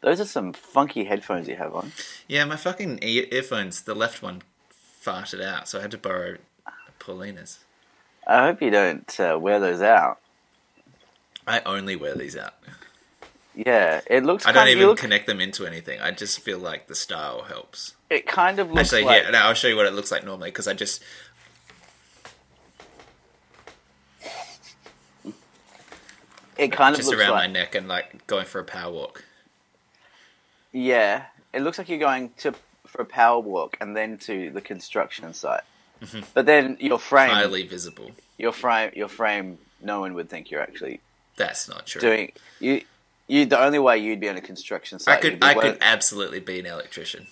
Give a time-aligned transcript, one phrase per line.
[0.00, 1.92] Those are some funky headphones you have on.
[2.28, 4.42] Yeah, my fucking earphones, the left one
[5.04, 6.36] farted out, so I had to borrow
[7.00, 7.60] Paulina's.
[8.26, 10.18] I hope you don't uh, wear those out.
[11.46, 12.54] I only wear these out.
[13.54, 14.46] Yeah, it looks.
[14.46, 16.00] I don't even look, connect them into anything.
[16.00, 17.94] I just feel like the style helps.
[18.08, 19.24] It kind of looks Actually, like.
[19.24, 21.02] yeah, no, I'll show you what it looks like normally because I just
[26.56, 27.12] It kind of looks like.
[27.12, 27.48] just around like.
[27.48, 29.24] my neck and like going for a power walk.
[30.72, 32.54] Yeah, it looks like you're going to
[32.86, 35.62] for a power walk and then to the construction site.
[36.34, 37.36] But then your frame, Mm-hmm.
[37.40, 38.10] Highly visible.
[38.38, 41.00] your frame, your frame, no one would think you're actually
[41.36, 42.00] That's not true.
[42.00, 42.32] doing.
[42.60, 42.82] You,
[43.26, 43.46] you.
[43.46, 45.18] The only way you'd be on a construction site.
[45.18, 47.26] I could I one- could absolutely be an electrician.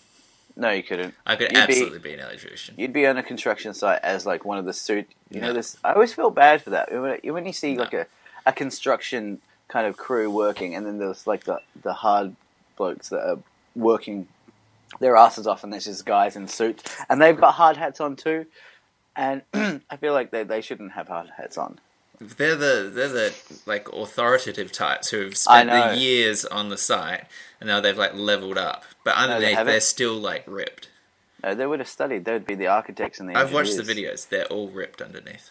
[0.59, 1.15] No, you couldn't.
[1.27, 2.75] I could You'd absolutely be, an electrician.
[2.79, 5.07] You'd be on a construction site as like one of the suit.
[5.31, 5.77] You know this.
[5.85, 7.83] I always feel bad for that when, when you see No.
[7.83, 8.07] like a,
[8.47, 12.35] a construction kind of crew working, and then there's like the the hard
[12.77, 13.39] blokes that are
[13.75, 14.29] working
[15.01, 18.17] their asses off, and there's just guys in suits, and they've got hard hats on
[18.17, 18.47] too.
[19.15, 21.81] And I feel like they they shouldn't have hard hats on.
[22.21, 23.35] They're the they're the
[23.67, 27.25] like authoritative types who have spent the years on the site
[27.61, 28.85] and now they've like leveled up.
[29.05, 29.73] But underneath haven't.
[29.73, 30.89] they're still like ripped.
[31.43, 32.25] No, they would have studied.
[32.25, 33.35] They would be the architects and the.
[33.35, 34.29] I've watched the videos.
[34.29, 35.51] They're all ripped underneath.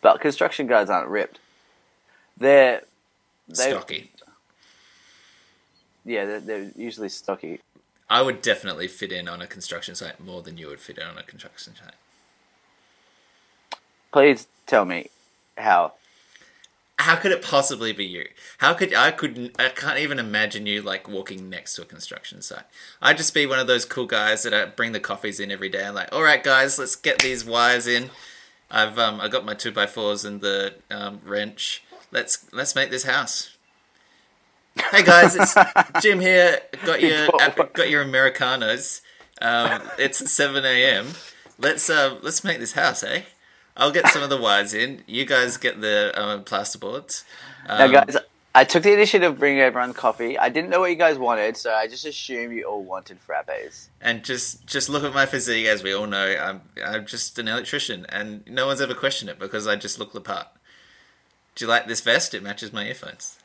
[0.00, 1.38] but construction guys aren't ripped.
[2.36, 2.82] They're
[3.48, 4.11] they Stocky.
[6.04, 7.60] Yeah they're, they're usually stocky.
[8.08, 11.06] I would definitely fit in on a construction site more than you would fit in
[11.06, 11.94] on a construction site.
[14.12, 15.08] Please tell me
[15.56, 15.92] how.
[16.98, 18.26] How could it possibly be you?
[18.58, 22.42] How could I could I can't even imagine you like walking next to a construction
[22.42, 22.64] site.
[23.00, 25.68] I'd just be one of those cool guys that I bring the coffees in every
[25.68, 25.84] day.
[25.84, 28.10] I'm like, all right, guys, let's get these wires in.
[28.70, 31.82] I've um I got my two by fours and the um, wrench.
[32.12, 33.51] Let's let's make this house.
[34.90, 35.54] Hey guys, it's
[36.02, 36.60] Jim here.
[36.84, 39.02] Got your got your americanos.
[39.40, 41.08] Um, it's seven a.m.
[41.58, 43.22] Let's uh, let's make this house, eh?
[43.76, 45.02] I'll get some of the wires in.
[45.06, 47.24] You guys get the um, plasterboards.
[47.68, 48.16] Now, Um, guys,
[48.54, 50.38] I took the initiative of bringing everyone coffee.
[50.38, 53.88] I didn't know what you guys wanted, so I just assumed you all wanted frappes.
[54.00, 55.66] and just just look at my physique.
[55.66, 59.38] As we all know, I'm I'm just an electrician, and no one's ever questioned it
[59.38, 60.48] because I just look the part.
[61.54, 62.32] Do you like this vest?
[62.34, 63.38] It matches my earphones.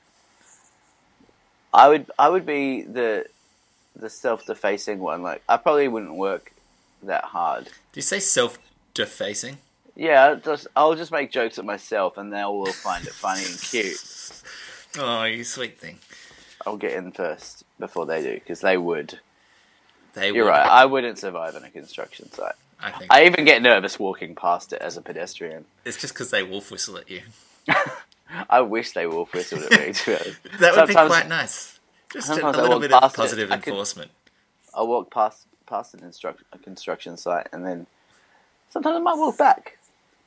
[1.77, 3.25] I would, I would be the
[3.95, 5.21] the self-defacing one.
[5.23, 6.51] Like, I probably wouldn't work
[7.03, 7.65] that hard.
[7.65, 9.57] Do you say self-defacing?
[9.95, 13.43] Yeah, I'll just, I'll just make jokes at myself, and they'll all find it funny
[13.45, 13.97] and cute.
[14.99, 15.99] Oh, you sweet thing.
[16.65, 19.19] I'll get in first before they do, because they would.
[20.13, 20.49] They You're would.
[20.51, 20.65] right.
[20.65, 22.55] I wouldn't survive on a construction site.
[22.79, 25.65] I think I even get nervous walking past it as a pedestrian.
[25.85, 27.21] it's just because they wolf whistle at you.
[28.49, 29.93] I wish they wolf whistled at me.
[29.93, 30.39] To be honest.
[30.59, 31.79] That would be Sometimes- quite nice.
[32.13, 33.17] Just a, a little bit of past it.
[33.17, 34.11] positive I could- enforcement.
[34.75, 36.11] I walk past past an
[36.53, 37.87] a construction site, and then
[38.69, 39.77] sometimes I might walk back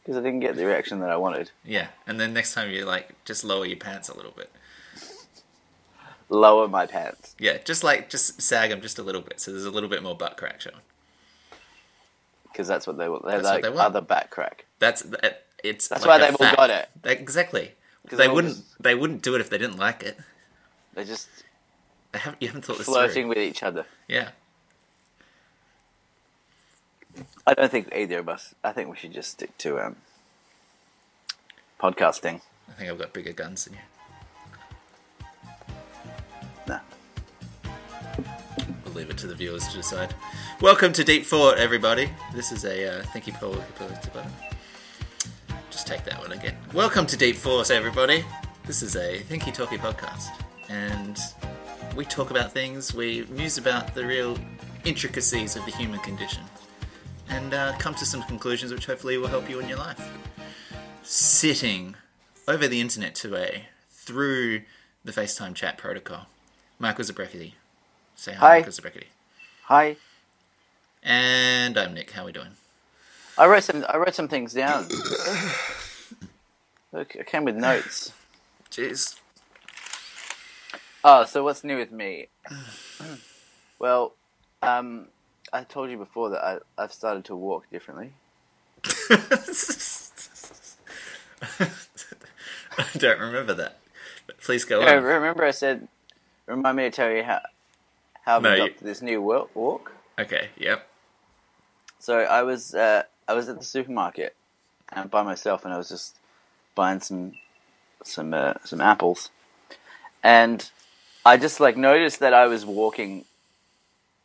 [0.02, 1.50] because I didn't get the reaction that I wanted.
[1.64, 4.50] Yeah, and then next time you like just lower your pants a little bit.
[6.28, 9.64] Lower my pants Yeah, just like just sag them just a little bit, so there's
[9.64, 10.76] a little bit more butt crack showing.
[12.44, 13.24] because that's what they want.
[13.24, 13.80] They're That's what like they want.
[13.80, 14.64] other back crack.
[14.78, 15.88] That's that- it's.
[15.88, 16.88] That's like why they've all got it.
[17.04, 17.72] Exactly.
[18.08, 18.56] 'Cause They wouldn't.
[18.56, 20.18] just- They wouldn't do it if they didn't like it.
[20.94, 21.28] They're just
[22.12, 22.40] They haven't.
[22.42, 23.28] You haven't thought this flirting through.
[23.28, 23.86] with each other.
[24.08, 24.30] Yeah.
[27.46, 28.54] I don't think either of us.
[28.64, 29.96] I think we should just stick to um,
[31.80, 32.40] podcasting.
[32.68, 33.80] I think I've got bigger guns than you.
[36.68, 36.80] No.
[38.84, 40.14] We'll leave it to the viewers to decide.
[40.60, 42.10] Welcome to Deep Thought, everybody.
[42.34, 43.56] This is a uh, thinky poll.
[45.70, 46.56] Just take that one again.
[46.74, 48.24] Welcome to Deep Force, everybody.
[48.66, 50.28] This is a thinky talky podcast,
[50.68, 51.18] and
[51.94, 52.92] we talk about things.
[52.94, 54.36] We muse about the real
[54.84, 56.42] intricacies of the human condition,
[57.28, 60.12] and uh, come to some conclusions which hopefully will help you in your life.
[61.02, 61.94] Sitting
[62.48, 64.62] over the internet today through
[65.04, 66.26] the FaceTime chat protocol,
[66.78, 67.54] Michael Zabreckity.
[68.16, 68.58] Say hi, Hi.
[68.58, 69.06] Michael Zabreckity.
[69.64, 69.96] Hi.
[71.02, 72.10] And I'm Nick.
[72.10, 72.50] How are we doing?
[73.40, 73.84] I wrote some.
[73.88, 74.86] I wrote some things down.
[76.92, 78.12] Look, I came with notes.
[78.70, 79.16] Jeez.
[81.02, 82.28] Oh, so what's new with me?
[83.78, 84.12] well,
[84.62, 85.06] um,
[85.54, 88.12] I told you before that I, I've started to walk differently.
[92.76, 93.78] I don't remember that.
[94.26, 95.02] But please go Yeah, on.
[95.02, 95.88] remember I said,
[96.46, 97.40] remind me to tell you how
[98.26, 99.92] how I've No, you- adopted this new walk.
[100.18, 100.50] Okay.
[100.58, 100.86] Yep.
[101.98, 104.34] So I was uh, I was at the supermarket
[104.92, 106.16] and by myself, and I was just
[106.74, 107.34] buying some
[108.02, 109.30] some uh, some apples,
[110.22, 110.68] and
[111.24, 113.24] I just like noticed that I was walking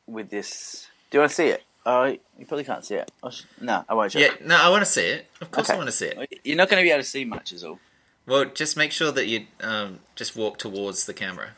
[0.07, 0.88] with this.
[1.12, 1.63] Do you want to see it?
[1.86, 3.12] Oh, you probably can't see it.
[3.22, 5.28] Oh, sh- no, I won't show Yeah, no, I want to see it.
[5.40, 6.18] Of course, I want to see it.
[6.31, 6.40] it.
[6.44, 7.80] You're not going to be able to see much, is all.
[8.25, 11.50] Well, just make sure that you um, just walk towards the camera.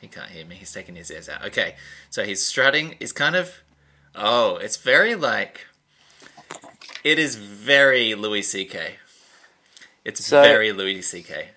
[0.00, 0.54] He can't hear me.
[0.54, 1.44] He's taking his ears out.
[1.44, 1.74] Okay,
[2.08, 2.96] so he's strutting.
[2.98, 3.60] He's kind of.
[4.14, 5.66] Oh, it's very like.
[7.04, 8.96] It is very Louis C.K.
[10.04, 11.48] It's So- very Louis C.K.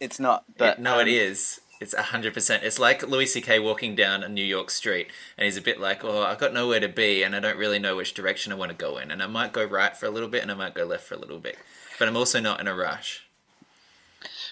[0.00, 1.60] It's not, but no, it um, is.
[1.78, 2.62] It's hundred percent.
[2.62, 3.58] It's like Louis C.K.
[3.58, 6.80] walking down a New York street, and he's a bit like, "Oh, I've got nowhere
[6.80, 9.22] to be, and I don't really know which direction I want to go in, and
[9.22, 11.18] I might go right for a little bit, and I might go left for a
[11.18, 11.58] little bit,
[11.98, 13.26] but I'm also not in a rush."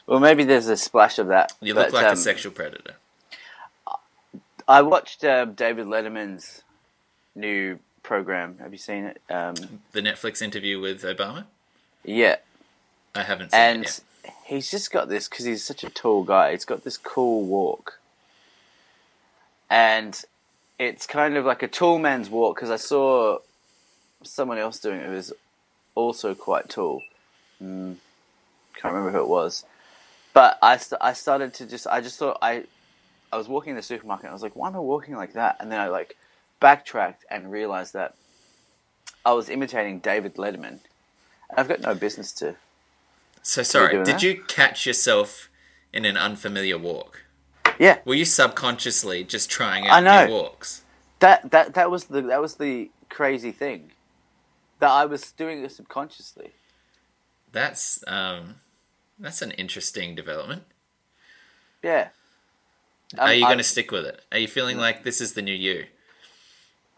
[0.07, 1.53] Well, maybe there's a splash of that.
[1.61, 2.95] You but, look like um, a sexual predator.
[4.67, 6.63] I watched uh, David Letterman's
[7.35, 7.79] new
[8.13, 8.57] program.
[8.61, 9.21] Have you seen it?
[9.31, 9.55] Um,
[9.93, 11.45] The Netflix interview with Obama.
[12.05, 12.37] yeah,
[13.15, 14.35] I haven't seen and it yet.
[14.47, 16.53] he's just got this because he's such a tall guy.
[16.53, 17.99] He's got this cool walk,
[19.71, 20.21] and
[20.79, 22.57] it's kind of like a tall man's walk.
[22.57, 23.39] Because I saw
[24.23, 25.33] someone else doing it who was
[25.95, 27.03] also quite tall.
[27.63, 27.97] Mm,
[28.75, 29.65] can't remember who it was,
[30.33, 32.65] but I st- I started to just I just thought I
[33.33, 34.25] I was walking in the supermarket.
[34.25, 35.57] and I was like, why am I walking like that?
[35.61, 36.17] And then I like
[36.61, 38.15] backtracked and realized that
[39.25, 40.81] I was imitating David Letterman.
[41.51, 42.57] And I've got no business to.
[43.43, 43.93] So sorry.
[43.97, 44.23] Did that?
[44.23, 45.49] you catch yourself
[45.93, 47.23] in an unfamiliar walk?
[47.79, 50.27] Yeah, Were you subconsciously just trying I know.
[50.27, 50.83] new walks?
[51.21, 53.93] that that that was the that was the crazy thing.
[54.81, 56.53] That I was doing it subconsciously.
[57.53, 58.57] That's um,
[59.19, 60.65] that's an interesting development.
[61.83, 62.09] Yeah.
[63.17, 64.23] Are Um, you going to stick with it?
[64.33, 65.87] Are you feeling like this is the new you?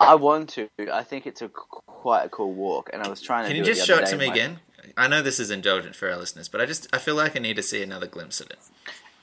[0.00, 0.68] I want to.
[0.92, 3.48] I think it's a quite a cool walk, and I was trying to.
[3.48, 4.60] Can you just show it to me my- again?
[4.96, 7.38] I know this is indulgent for our listeners, but I just I feel like I
[7.38, 8.58] need to see another glimpse of it.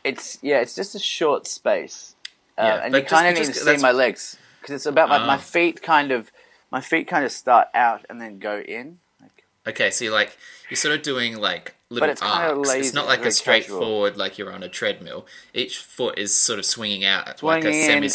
[0.04, 2.16] It's yeah, it's just a short space,
[2.58, 5.10] uh, Yeah, and you kind of need to see that's- my legs because it's about
[5.10, 5.40] my, my Oh.
[5.40, 5.82] feet.
[5.82, 6.32] Kind of,
[6.72, 9.00] my feet kind of start out and then go in.
[9.20, 10.38] Like, Okay, so you're like
[10.70, 12.70] you're sort of doing like little it's arcs.
[12.70, 15.26] lazy, it's not like a straightforward like you're on a treadmill.
[15.54, 18.10] Each foot is sort of swinging out like Swinging a in.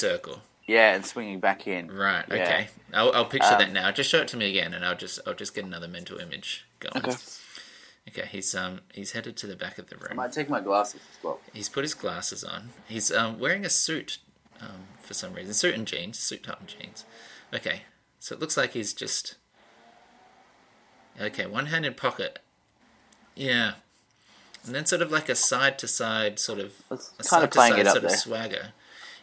[0.66, 1.90] Yeah, and swinging back in.
[1.90, 2.24] Right.
[2.28, 2.34] Yeah.
[2.34, 2.68] Okay.
[2.94, 3.90] I'll, I'll picture Um, that now.
[3.90, 6.64] Just show it to me again, and I'll just I'll just get another mental image
[6.80, 6.96] going.
[7.04, 7.16] Okay.
[8.08, 8.28] Okay.
[8.30, 10.08] He's um he's headed to the back of the room.
[10.12, 11.40] I might take my glasses as well.
[11.52, 12.70] He's put his glasses on.
[12.88, 14.18] He's um wearing a suit
[14.60, 15.54] um for some reason.
[15.54, 16.18] Suit and jeans.
[16.18, 17.04] Suit top and jeans.
[17.54, 17.82] Okay.
[18.18, 19.36] So it looks like he's just.
[21.20, 22.38] Okay, one hand in pocket.
[23.36, 23.72] Yeah.
[24.64, 27.52] And then sort of like a side to side sort of It's a kind of
[27.52, 28.18] side-to-side playing it up sort of there.
[28.18, 28.72] swagger.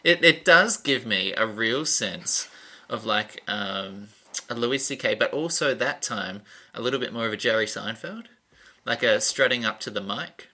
[0.04, 2.48] It it does give me a real sense
[2.88, 4.08] of like um,
[4.48, 6.42] a Louis C.K., but also that time
[6.74, 8.24] a little bit more of a Jerry Seinfeld,
[8.84, 10.48] like a strutting up to the mic.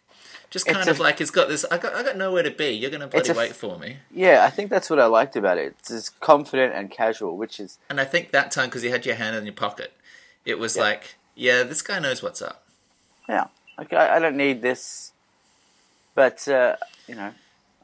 [0.51, 1.65] Just It's kind a- of like it's got this.
[1.71, 2.69] I got I got nowhere to be.
[2.71, 3.99] You're gonna bloody a wait for me.
[4.13, 5.75] Yeah, I think that's what I liked about it.
[5.79, 9.05] It's just confident and casual, which is And I think that time because you had
[9.07, 9.93] your hand in your pocket,
[10.45, 12.65] it was like, yeah, this guy knows what's up.
[13.29, 13.49] yeah.
[13.77, 15.13] Like I, I don't need this,
[16.15, 16.77] but uh,
[17.09, 17.33] you know,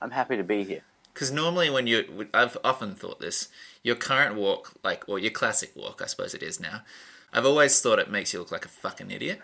[0.00, 0.82] I'm happy to be here.
[1.12, 3.48] Because normally, when you, I've often thought this,
[3.82, 6.82] your current walk, like, or your classic walk, I suppose it is now,
[7.32, 9.40] I've always thought it makes you look like a fucking idiot.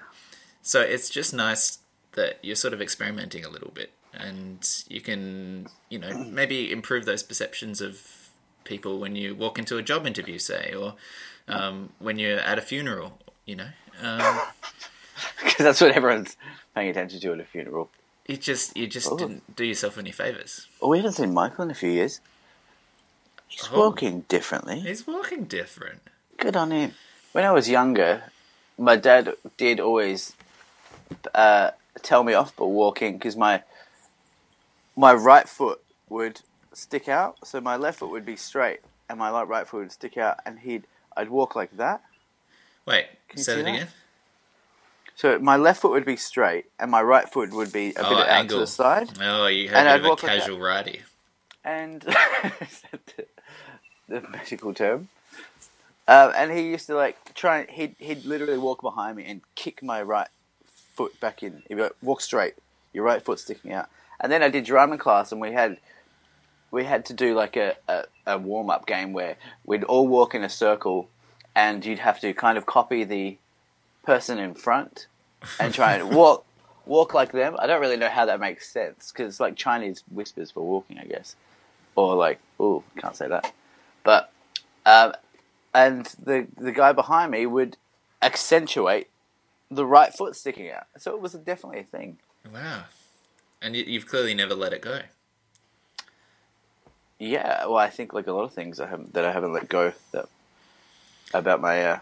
[0.63, 1.79] So it's just nice
[2.13, 7.05] that you're sort of experimenting a little bit and you can, you know, maybe improve
[7.05, 8.31] those perceptions of
[8.65, 10.95] people when you walk into a job interview, say, or
[11.47, 13.69] um, when you're at a funeral, you know.
[14.03, 14.41] Um,
[15.43, 16.37] Because that's what everyone's
[16.75, 17.91] paying attention to at a funeral.
[18.29, 19.17] You just, you just Oh.
[19.19, 20.69] didn't do yourself any favors.
[20.81, 22.21] Oh, we haven't seen Michael in a few years.
[23.49, 23.79] He's Oh.
[23.79, 24.81] walking differently.
[24.81, 26.03] He's walking different.
[26.37, 26.95] Good on him.
[27.33, 28.31] When I was younger,
[28.77, 30.35] my dad did always
[31.35, 31.71] uh,
[32.03, 33.63] tell me off for walking because my
[34.95, 36.41] my right foot would
[36.73, 40.17] stick out, so my left foot would be straight, and my right foot would stick
[40.19, 40.85] out, and he'd
[41.17, 42.03] I'd walk like that.
[42.85, 43.75] Wait, you say see that that?
[43.75, 43.89] again.
[45.19, 48.09] So my left foot would be straight, and my right foot would be a Oh,
[48.11, 48.59] bit out angle.
[48.59, 51.03] to the side, Oh, you had a bit of a walk like casual righty.
[51.65, 52.05] and
[52.61, 53.27] is that the,
[54.09, 55.09] the medical term.
[56.07, 57.67] Um, and he used to like try.
[57.69, 60.29] He'd he'd literally walk behind me and kick my right
[60.95, 61.65] foot back in.
[61.67, 62.55] He'd be like, "Walk straight,
[62.93, 63.89] your right foot sticking out."
[64.21, 65.79] And then I did drama class, and we had
[66.71, 69.35] we had to do like a, a, a warm up game where
[69.67, 71.09] we'd all walk in a circle,
[71.57, 73.37] and you'd have to kind of copy the
[74.09, 75.07] person in front
[75.61, 76.47] and try and walk
[76.87, 77.55] walk like them.
[77.59, 80.99] I don't really know how that makes sense because it's like Chinese whispers for walking,
[80.99, 81.37] I guess,
[81.95, 83.53] or like oh, can't say that,
[84.05, 84.33] but
[84.87, 85.13] um,
[85.75, 87.77] and the the guy behind me would
[88.23, 89.09] accentuate
[89.71, 92.17] the right foot sticking out, so it was definitely a thing.
[92.51, 92.85] Wow.
[93.61, 95.03] And you, you've clearly never let it go.
[97.19, 99.69] yeah, well, I think like a lot of things I haven't that I haven't let
[99.69, 100.31] go that
[101.35, 101.99] about my uh,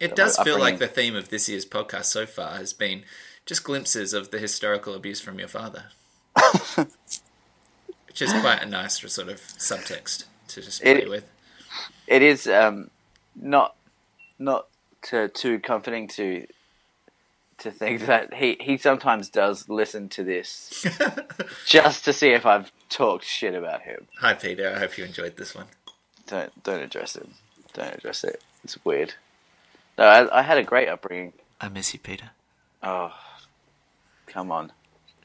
[0.00, 3.04] It does feel like the theme of this year's podcast so far has been
[3.46, 5.84] just glimpses of the historical abuse from your father.
[8.06, 11.28] Which is quite a nice sort of subtext to just play It- with.
[12.06, 12.90] it is um,
[13.34, 13.74] not
[14.38, 14.66] not
[15.02, 16.46] to, too comforting to
[17.58, 20.84] to think that he, he sometimes does listen to this
[21.66, 24.06] just to see if I've talked shit about him.
[24.20, 24.70] Hi, Peter.
[24.74, 25.66] I hope you enjoyed this one.
[26.26, 27.28] Don't don't address it.
[27.72, 28.42] Don't address it.
[28.64, 29.14] It's weird.
[29.98, 31.32] No, I, I had a great upbringing.
[31.60, 32.30] I miss you, Peter.
[32.82, 33.12] Oh,
[34.26, 34.72] come on.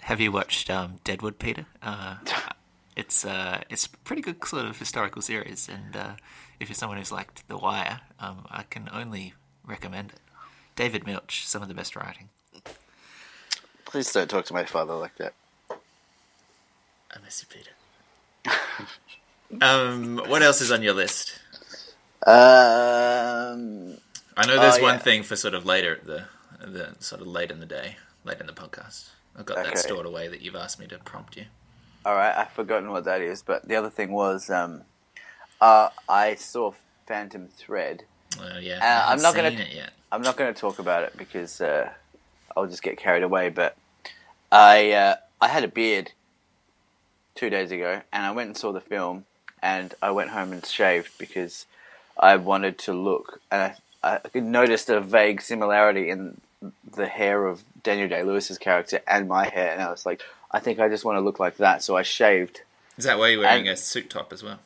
[0.02, 1.66] Have you watched um, Deadwood, Peter?
[1.84, 2.16] Uh,
[2.96, 6.14] it's uh, it's a pretty good sort of historical series, and uh,
[6.60, 9.34] if you're someone who's liked The Wire, um, I can only
[9.66, 10.20] recommend it.
[10.76, 12.30] David Milch, some of the best writing.
[13.86, 15.34] Please don't talk to my father like that.
[15.70, 18.58] I miss you, Peter.
[19.62, 21.40] um, what else is on your list?
[22.26, 23.98] Um,
[24.38, 25.00] I know there's Oh, one yeah.
[25.00, 26.26] thing for sort of later, the
[26.66, 29.10] the sort of late in the day, late in the podcast.
[29.38, 31.46] I've got that stored away that you've asked me to prompt you.
[32.06, 34.82] all right, I've forgotten what that is, but the other thing was um,
[35.60, 36.74] uh, I saw
[37.08, 38.04] Phantom Thread.
[38.40, 39.92] Uh, yeah, Uh, I'm not gonna- it yet.
[40.12, 41.90] I'm not going to talk about it because uh,
[42.56, 43.50] I'll just get carried away.
[43.50, 43.78] But
[44.52, 46.12] I uh, I had a beard
[47.36, 49.26] two days ago, and I went and saw the film,
[49.62, 51.66] and I went home and shaved because
[52.20, 56.40] I wanted to look, and I, I noticed a vague similarity in
[56.96, 60.60] the hair of Daniel Day Lewis's character and my hair, and I was like, I
[60.60, 62.62] think I just want to look like that, so I shaved.
[62.98, 64.60] Is that why you're wearing and- a suit top as well?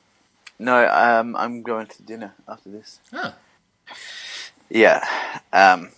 [0.57, 2.99] No, um, I'm going to dinner after this.
[3.11, 3.33] Oh,
[4.69, 5.05] Yeah,
[5.51, 5.89] um,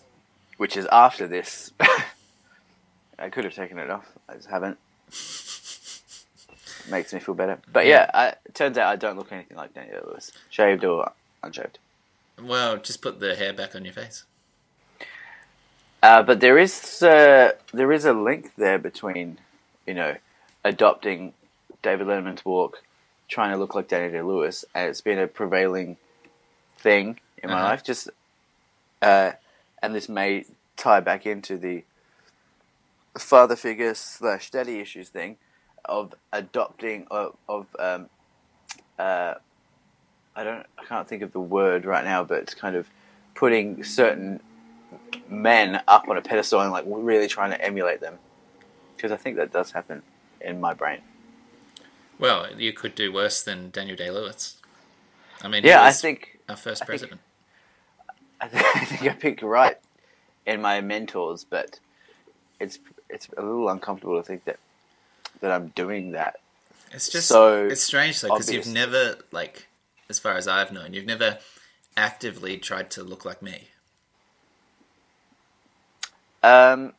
[0.58, 1.72] which is after this.
[3.20, 4.06] I could have taken it off.
[4.28, 4.78] I just haven't.
[6.90, 7.60] Makes me feel better.
[7.72, 11.12] But yeah, I, it turns out I don't look anything like Daniel Lewis, shaved or
[11.44, 11.78] unshaved.
[12.42, 14.24] Well, just put the hair back on your face.
[16.04, 19.40] Uh, but there is uh, there is a link there between,
[19.86, 20.16] you know,
[20.64, 21.34] adopting
[21.82, 22.84] David Letterman's walk,
[23.28, 25.98] trying to look like Danny Day Lewis, and it's been a prevailing
[26.78, 27.66] thing in my Uh-huh.
[27.70, 27.84] life.
[27.84, 28.10] Just,
[29.02, 29.32] uh,
[29.82, 31.84] and this may tie back into the
[33.18, 35.38] father figure slash daddy issues thing
[35.86, 38.10] of adopting of, of um,
[39.00, 39.34] uh,
[40.38, 42.88] I don't I can't think of the word right now, but it's kind of
[43.36, 44.40] putting certain
[45.28, 48.18] men up on a pedestal and like really trying to emulate them
[48.96, 50.02] because I think that does happen
[50.40, 51.00] in my brain.
[52.20, 54.58] Well, you could do worse than Daniel Day Lewis.
[55.42, 57.22] I mean, Yeah, I think our first I think- president.
[58.40, 59.78] I think I think I picked right
[60.46, 61.80] in my mentors, but
[62.60, 62.80] it's
[63.10, 64.60] it's a little uncomfortable to think that
[65.42, 66.40] that I'm doing that.
[66.92, 69.67] It's just so it's strange though because you've never like,
[70.10, 71.40] as far as I've known, you've never
[71.98, 73.70] actively tried to look like me.
[76.44, 76.94] Um,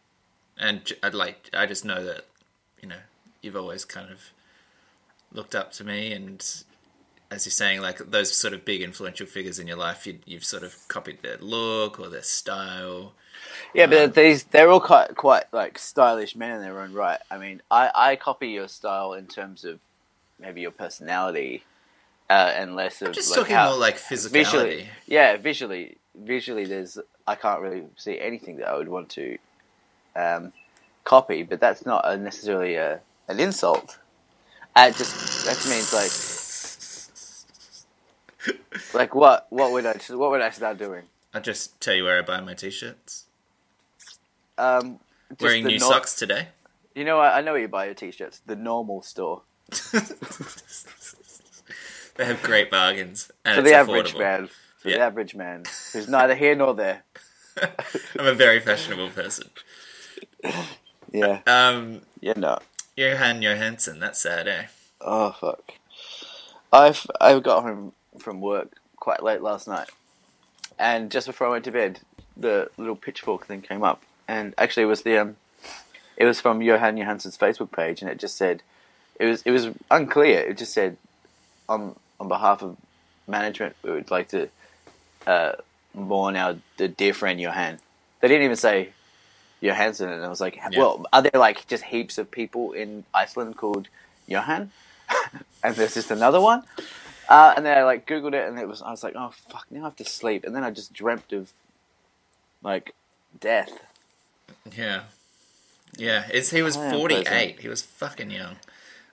[0.58, 2.26] And I'd like I just know that
[2.82, 3.00] you know
[3.42, 4.32] you've always kind of
[5.32, 6.40] looked up to me, and
[7.30, 10.44] as you're saying, like those sort of big influential figures in your life, you, you've
[10.44, 13.14] sort of copied their look or their style.
[13.74, 17.20] yeah, but these they're all quite quite like stylish men in their own right.
[17.30, 19.80] I mean, I I copy your style in terms of
[20.40, 21.64] maybe your personality,
[22.30, 24.30] uh, and less of Just like talking how, more like physicality.
[24.32, 24.88] visually.
[25.06, 29.38] Yeah, visually, visually, there's I can't really see anything that I would want to
[30.16, 30.52] um,
[31.04, 33.99] copy, but that's not a, necessarily a, an insult.
[34.76, 35.92] Uh, it just that means
[38.92, 39.47] like, like what?
[39.50, 39.94] What would I?
[40.11, 41.04] What would I start doing?
[41.35, 43.26] I'll just tell you where I buy my t-shirts.
[44.56, 44.99] Um,
[45.40, 46.49] Wearing new nor- socks today.
[46.94, 48.40] You know, I, I know where you buy your t-shirts.
[48.47, 49.42] The normal store
[52.18, 54.18] they have great bargains and the average affordable.
[54.18, 54.48] man.
[54.78, 57.02] For the average man who's neither here nor there.
[58.18, 59.48] I'm a very fashionable person.
[61.10, 62.58] Yeah, Um, yeah, no.
[62.96, 64.64] Jóhann Jóhannsson, that's sad, eh?
[65.00, 65.72] Oh fuck!
[66.72, 69.88] I've I got home from work quite late last night,
[70.78, 72.00] and just before I went to bed,
[72.37, 75.37] the little pitchfork thing came up, and actually it was the um,
[76.16, 78.62] it was from Jóhann Jóhannsson's Facebook page, and it just said,
[79.18, 80.40] it was it was unclear.
[80.40, 80.96] It just said,
[81.68, 82.76] on on behalf of
[83.26, 84.48] management, we would like to
[85.26, 85.52] uh,
[85.94, 87.78] mourn our the dear friend Jóhann.
[88.20, 88.90] They didn't even say
[89.62, 90.78] Jóhannsson, and I was like, Yeah.
[90.78, 93.88] well, are there like just heaps of people in Iceland called
[94.28, 94.68] Jóhann?
[95.62, 96.62] and there's just another one.
[97.28, 99.66] Uh, and then I like googled it, and it was I was like, oh fuck,
[99.70, 100.44] now I have to sleep.
[100.44, 101.52] And then I just dreamt of
[102.62, 102.94] like
[103.38, 103.70] death.
[104.76, 105.02] Yeah.
[105.96, 107.60] Yeah, it's, he was Oh, 48.
[107.60, 108.56] He was fucking young.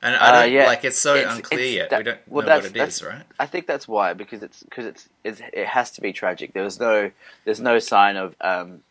[0.05, 0.65] And I Uh, don't yeah.
[0.67, 1.89] like it's so It's- unclear it's yet.
[1.89, 3.23] that- we don't well, know what it is, right?
[3.39, 6.53] I think that's why because it's because it's, it's it has to be tragic.
[6.53, 7.11] There was no
[7.43, 8.83] there's no sign of um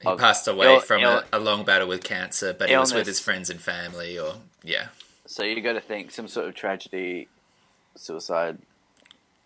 [0.00, 2.76] He of passed away ill- from ill- a, a long battle with cancer, but he
[2.76, 4.88] was with his friends and family, or yeah.
[5.26, 7.26] so you got to think some sort of tragedy,
[7.96, 8.58] suicide.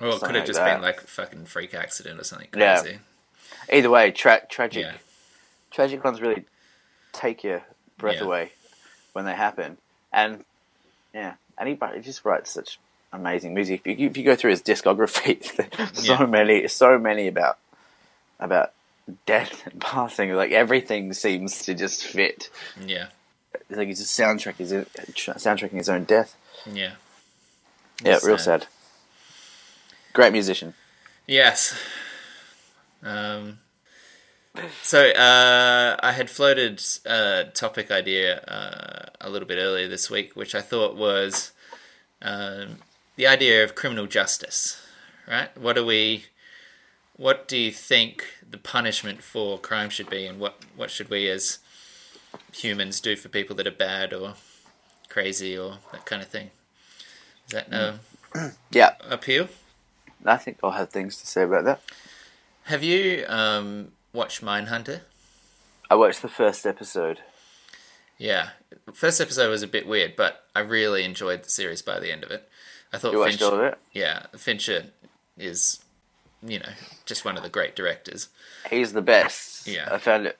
[0.00, 0.74] Well, it could have like just that.
[0.74, 2.80] been like a fucking freak accident or something Yeah.
[2.80, 2.98] crazy.
[3.72, 4.92] Either way, tra- tragic Yeah.
[5.70, 6.44] tragic ones really
[7.12, 7.62] take your
[7.96, 8.24] breath Yeah.
[8.24, 8.52] away
[9.14, 9.78] when they happen.
[10.12, 10.44] And
[11.14, 12.78] yeah, and he, he just writes such
[13.12, 13.82] amazing music.
[13.84, 15.40] If you, if you go through his discography,
[15.76, 16.26] there's so Yeah.
[16.26, 17.58] many, so many about
[18.40, 18.72] about
[19.26, 20.32] death and passing.
[20.32, 22.50] Like everything seems to just fit.
[22.84, 23.06] Yeah.
[23.70, 26.36] It's like he's just soundtrack his soundtracking his own death.
[26.70, 26.94] Yeah.
[28.02, 28.62] Yeah, real Sad.
[28.62, 28.66] sad.
[30.12, 30.74] Great musician.
[31.26, 31.78] Yes.
[33.02, 33.58] Um,
[34.82, 40.34] so uh, I had floated a topic idea uh, a little bit earlier this week,
[40.34, 41.52] which I thought was
[42.22, 42.78] um,
[43.16, 44.80] the idea of criminal justice.
[45.28, 45.56] Right?
[45.56, 46.26] What do we?
[47.16, 51.28] What do you think the punishment for crime should be, and what what should we
[51.28, 51.58] as
[52.52, 54.34] humans do for people that are bad or
[55.08, 56.50] crazy or that kind of thing?
[57.46, 57.94] Is that no
[58.70, 59.48] Yeah, appeal?
[60.24, 61.80] I think I'll have things to say about that.
[62.64, 65.00] Have you um, watched Mindhunter?
[65.90, 67.20] I watched the first episode.
[68.16, 68.50] Yeah,
[68.94, 72.22] first episode was a bit weird, but I really enjoyed the series by the end
[72.22, 72.48] of it.
[72.92, 73.78] I thought You watched Fincher, all of it?
[73.92, 74.84] yeah, Fincher
[75.36, 75.82] is,
[76.46, 76.70] you know,
[77.04, 78.28] just one of the great directors.
[78.70, 79.66] He's the best.
[79.66, 79.88] Yeah.
[79.90, 80.38] I found it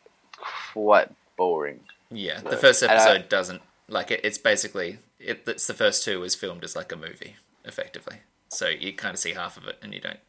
[0.73, 1.81] quite boring.
[2.11, 4.21] Yeah, the first And I- episode doesn't like it.
[4.23, 5.43] It's basically it.
[5.47, 8.19] It's the first two was filmed as like a movie, effectively.
[8.51, 10.21] So you kind of see half of it, and you don't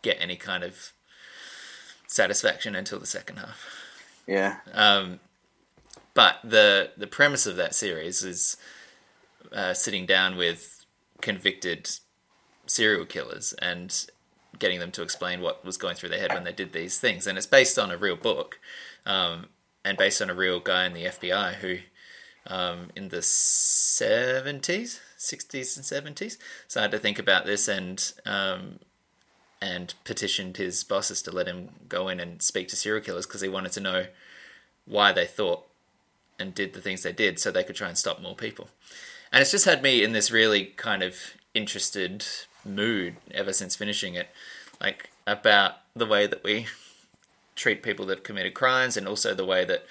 [0.00, 0.92] get any kind of
[2.10, 3.64] satisfaction until the second half.
[4.26, 4.56] Yeah.
[4.72, 5.20] Um,
[6.14, 8.56] but the the premise of that series is
[9.52, 10.84] uh, sitting down with
[11.20, 11.90] convicted
[12.66, 14.06] serial killers and
[14.58, 17.26] getting them to explain what was going through their head when they did these things.
[17.26, 18.60] And it's based on a real book
[19.06, 19.46] um,
[19.84, 21.78] and based on a real guy in the FBI who,
[22.46, 26.36] um, in the 70s, 60s, and 70s,
[26.68, 28.80] started to think about this and um,
[29.62, 33.42] and petitioned his bosses to let him go in and speak to serial killers because
[33.42, 34.06] he wanted to know
[34.86, 35.66] why they thought
[36.38, 38.68] and did the things they did so they could try and stop more people.
[39.32, 41.16] And it's just had me in this really kind of
[41.54, 42.26] interested
[42.64, 44.28] mood ever since finishing it,
[44.80, 46.66] like about the way that we
[47.54, 49.84] treat people that have committed crimes and also the way that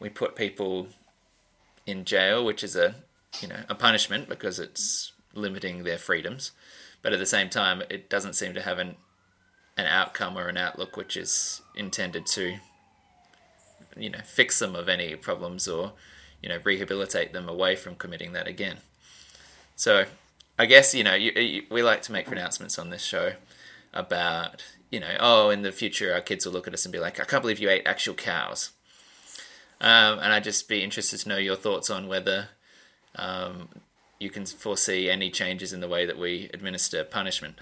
[0.00, 0.88] we put people
[1.86, 2.94] in jail, which is a
[3.40, 6.52] you know a punishment because it's limiting their freedoms,
[7.02, 8.96] but at the same time it doesn't seem to have an
[9.76, 12.56] an outcome or an outlook which is intended to
[13.96, 15.92] you know fix them of any problems or
[16.42, 18.78] you know rehabilitate them away from committing that again.
[19.76, 20.04] So
[20.58, 23.32] I guess you know you, you, we like to make pronouncements on this show
[23.92, 26.98] about you know oh in the future our kids will look at us and be
[26.98, 28.70] like I can't believe you ate actual cows.
[29.80, 32.48] Um, and I'd just be interested to know your thoughts on whether
[33.14, 33.68] um,
[34.18, 37.56] you can foresee any changes in the way that we administer punishment.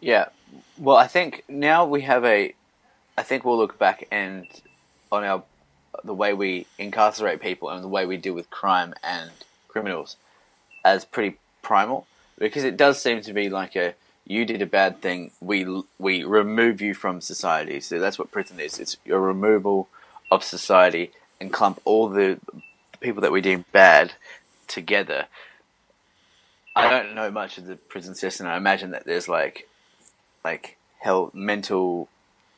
[0.00, 0.26] Yeah.
[0.78, 2.54] Well, I think now we have a.
[3.16, 4.46] I think we'll look back and
[5.10, 5.44] on our
[6.02, 9.30] the way we incarcerate people and the way we deal with crime and
[9.68, 10.16] criminals
[10.84, 12.06] as pretty primal
[12.38, 13.94] because it does seem to be like a
[14.26, 18.58] you did a bad thing we we remove you from society so that's what prison
[18.58, 19.88] is it's your removal
[20.30, 22.38] of society and clump all the
[23.00, 24.12] people that we deem bad
[24.66, 25.26] together
[26.76, 29.68] I don't know much of the prison system I imagine that there's like
[30.44, 32.08] like health, mental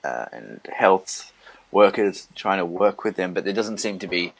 [0.05, 1.33] uh, and health
[1.71, 4.33] workers trying to work with them, but there doesn't seem to be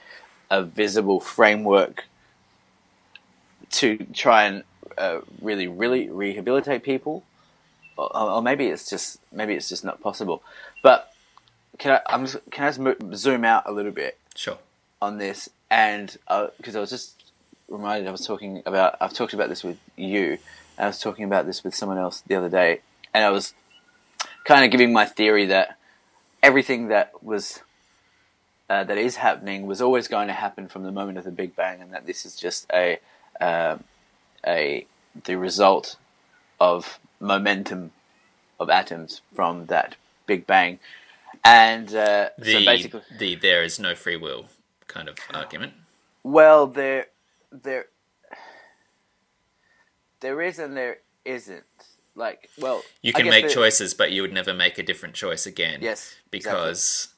[0.51, 2.05] a visible framework
[3.71, 4.65] to try and
[4.97, 7.25] uh, really, really rehabilitate people.
[7.99, 10.43] Or, or maybe it's just maybe it's just not possible.
[10.83, 11.13] But
[11.79, 14.59] can I I'm just, can I just mo- zoom out a little bit Sure.
[15.01, 16.17] on this and
[16.59, 17.16] because I was just
[17.69, 20.39] reminded I was talking about I've talked about this with you
[20.79, 22.81] I was talking about this with someone else the other day
[23.13, 23.55] and I was
[24.45, 25.77] kind of giving my theory that
[26.43, 27.61] everything that was
[28.69, 31.55] uh, that is happening was always going to happen from the moment of the Big
[31.55, 32.99] Bang and that this is just a
[33.41, 33.85] um
[34.47, 34.87] a
[35.25, 35.97] the result
[36.61, 37.93] of momentum
[38.59, 40.79] of atoms from that Big Bang
[41.45, 44.47] and uh, The, so basically the there is no free will
[44.89, 45.75] kind of argument.
[46.23, 47.07] Well, there,
[47.63, 47.87] there,
[50.21, 51.65] there is and there isn't.
[52.15, 55.45] Like, well, You can make there- choices, but you would never make a different choice
[55.47, 55.81] again.
[55.83, 57.09] Yes, because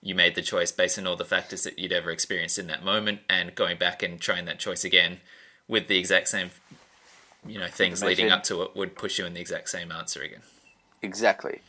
[0.00, 2.82] you made the choice based on all the factors that you'd ever experienced in that
[2.82, 5.20] moment, and going back and trying that choice again
[5.66, 6.50] with the exact same,
[7.46, 10.22] you know, things leading up to it would push you in the exact same answer
[10.22, 10.40] again.
[11.02, 11.60] Exactly.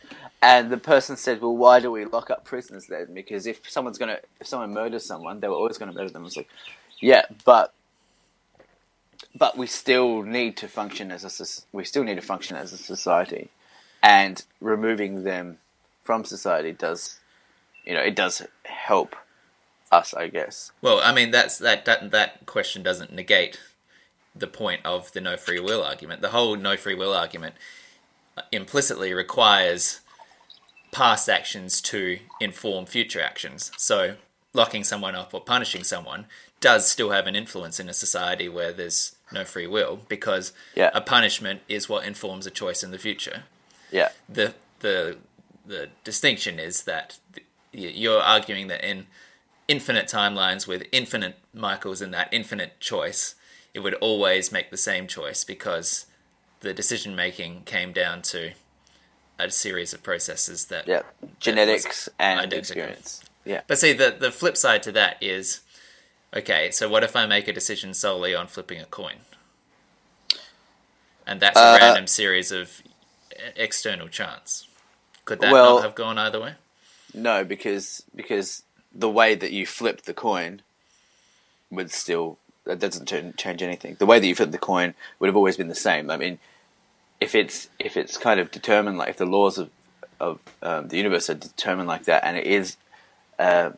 [0.41, 3.13] And the person said, "Well, why do we lock up prisoners then?
[3.13, 6.37] Because if someone's gonna, if someone murders someone, they were always gonna murder them." It's
[6.37, 6.47] like,
[7.01, 7.73] yeah, but,
[9.35, 12.77] but we still need to function as a, we still need to function as a
[12.77, 13.49] society,
[14.01, 15.57] and removing them
[16.03, 17.19] from society does,
[17.85, 19.15] you know, it does help
[19.91, 20.71] us, I guess.
[20.81, 23.59] Well, I mean, that's that that that question doesn't negate
[24.35, 26.21] the point of the no free will argument.
[26.21, 27.55] The whole no free will argument
[28.37, 30.01] uh, implicitly requires
[30.91, 33.71] past actions to inform future actions.
[33.77, 34.15] So,
[34.53, 36.25] locking someone up or punishing someone
[36.61, 40.89] does still have an influence in a society where there's no free will because Yeah.
[40.93, 43.43] a punishment is what informs a choice in the future
[43.91, 45.17] Yeah, the the
[45.65, 47.17] the distinction is that
[47.71, 49.05] you're arguing that in
[49.67, 53.35] infinite timelines with infinite Michaels and that infinite choice,
[53.73, 56.07] it would always make the same choice because
[56.61, 58.51] the decision making came down to
[59.37, 60.87] a series of processes that.
[60.87, 61.03] yeah,
[61.39, 62.59] genetics and identical.
[62.59, 63.21] experience.
[63.45, 65.61] Yeah, But see, the the flip side to that is,
[66.35, 69.17] okay, so what if I make a decision solely on flipping a coin?
[71.25, 72.81] And that's a Uh, random series of
[73.55, 74.67] external chance.
[75.25, 76.55] Could that Well- not have gone either way?
[77.13, 78.63] No, because because
[78.93, 80.61] the way that you flip the coin
[81.71, 83.95] would still that doesn't change anything.
[83.95, 86.11] The way that you flip the coin would have always been the same.
[86.11, 86.39] I mean,
[87.19, 89.69] if it's if it's kind of determined like if the laws of
[90.19, 92.77] of um, the universe are determined like that, and it is
[93.39, 93.71] uh,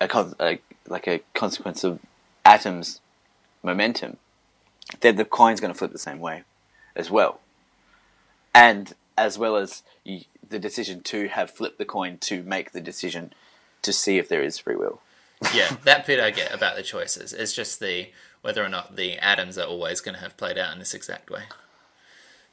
[0.00, 0.06] a,
[0.38, 2.00] a like a consequence of
[2.44, 3.00] atoms'
[3.62, 4.16] momentum,
[5.00, 6.42] then the coin's going to flip the same way
[6.96, 7.40] as well
[8.54, 12.80] and as well as you, the decision to have flipped the coin to make the
[12.80, 13.32] decision
[13.82, 15.00] to see if there is free will.
[15.54, 17.32] yeah, that bit I get about the choices.
[17.32, 18.08] It's just the
[18.42, 21.30] whether or not the atoms are always going to have played out in this exact
[21.30, 21.44] way.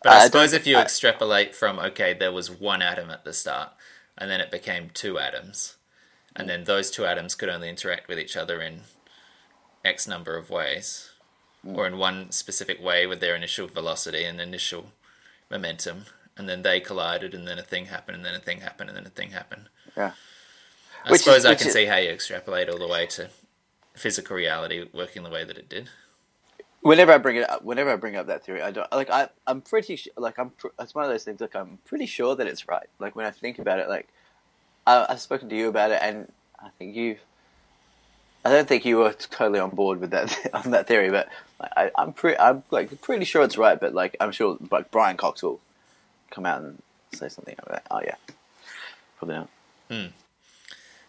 [0.03, 3.09] But Uh, I I suppose if you I- extrapolate from okay, there was one atom
[3.09, 3.71] at the start,
[4.17, 5.77] and then it became two atoms,
[6.35, 8.81] and then those two atoms could only interact with each other in
[9.83, 11.11] X number of ways,
[11.63, 11.75] hmm.
[11.75, 14.91] or in one specific way with their initial velocity and initial
[15.49, 16.05] momentum,
[16.37, 18.97] and then they collided, and then a thing happened, and then a thing happened, and
[18.97, 19.69] then a thing happened.
[19.95, 20.11] Yeah.
[21.05, 23.29] I Which is- suppose I can is- see how you extrapolate all the way to
[23.93, 25.89] physical reality working the way that it did.
[26.81, 29.09] Whenever I bring it up, whenever I bring up that theory, I don't like.
[29.09, 30.51] I I'm pretty su- like I'm.
[30.51, 31.41] Pr- it's one of those things.
[31.41, 32.87] Like I'm pretty sure that it's right.
[32.99, 34.07] Like when I think about it, like
[34.87, 37.19] I, I've spoken to you about it, and I think you've.
[38.43, 41.91] I don't think you were totally on board with that on that theory, but I,
[41.97, 42.37] I'm pretty.
[42.39, 43.79] I'm like pretty sure it's right.
[43.79, 45.59] But like I'm sure, like Brian Cox will
[46.31, 46.81] come out and
[47.13, 47.83] say something about.
[47.83, 47.87] That.
[47.91, 48.15] Oh yeah,
[49.17, 49.49] probably not.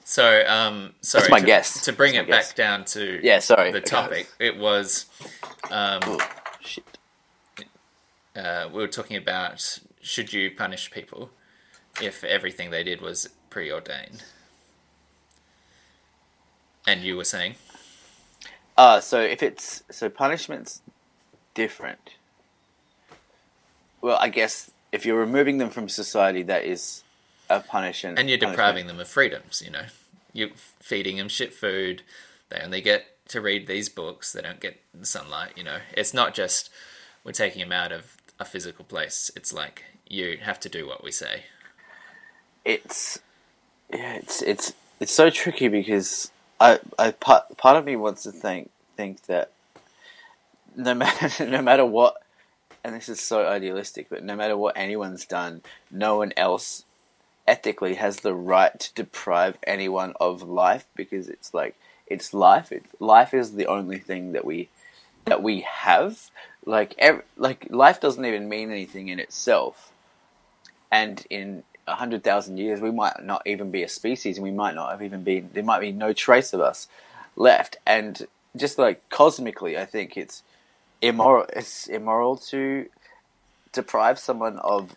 [0.08, 1.80] So, um, sorry, my to, guess.
[1.84, 2.52] to bring That's it back guess.
[2.54, 3.72] down to Yeah, sorry.
[3.72, 3.88] the Okay.
[3.88, 5.06] topic, it was
[5.68, 6.20] um, Oh,
[6.60, 6.84] shit.
[8.36, 11.30] uh, we were talking about should you punish people
[12.00, 14.22] if everything they did was preordained,
[16.86, 17.54] and you were saying,
[18.76, 20.82] Uh, so if it's so punishment's
[21.54, 22.10] different.
[24.02, 27.02] Well, I guess if you're removing them from society, that is
[27.48, 28.18] a punishment.
[28.18, 28.56] and you're punishment.
[28.58, 29.62] depriving them of freedoms.
[29.64, 29.86] You know,
[30.34, 32.02] you're feeding them shit food.
[32.50, 34.34] They only get to read these books.
[34.34, 35.52] They don't get sunlight.
[35.56, 36.68] You know, it's not just
[37.24, 39.30] we're taking them out of a physical place.
[39.34, 41.44] It's like you have to do what we say.
[42.66, 43.18] It's
[43.92, 48.32] yeah, it's it's it's so tricky because I I part part of me wants to
[48.32, 49.50] think think that
[50.74, 52.22] no matter no matter what,
[52.82, 56.84] and this is so idealistic, but no matter what anyone's done, no one else
[57.46, 62.72] ethically has the right to deprive anyone of life because it's like it's life.
[62.72, 64.68] It, life is the only thing that we
[65.24, 66.30] that we have.
[66.64, 67.00] Like
[67.36, 69.92] like life doesn't even mean anything in itself,
[70.90, 74.74] and in hundred thousand years we might not even be a species, and we might
[74.74, 75.50] not have even been.
[75.52, 76.88] There might be no trace of us
[77.36, 80.42] left, and just like cosmically, I think it's
[81.00, 81.46] immoral.
[81.54, 82.86] It's immoral to
[83.72, 84.96] deprive someone of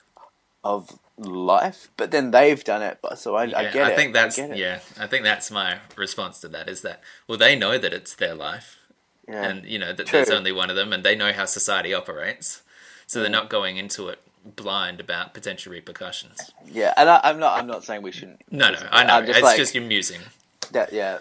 [0.63, 2.99] of life, but then they've done it.
[3.02, 3.82] But so I, I get it.
[3.82, 4.58] I think that's I it.
[4.58, 4.80] yeah.
[4.99, 6.67] I think that's my response to that.
[6.69, 8.78] Is that well, they know that it's their life,
[9.28, 9.43] Yeah.
[9.43, 10.17] and you know that True.
[10.19, 12.63] there's only one of them, and they know how society operates,
[13.06, 14.19] so they're not going into it
[14.56, 16.52] blind about potential repercussions.
[16.65, 17.60] Yeah, and I, I'm not.
[17.60, 18.41] I'm not saying we shouldn't.
[18.52, 19.13] No, no, I know.
[19.15, 20.21] I'm it's like, just amusing.
[20.71, 20.91] that.
[20.93, 21.19] Yeah,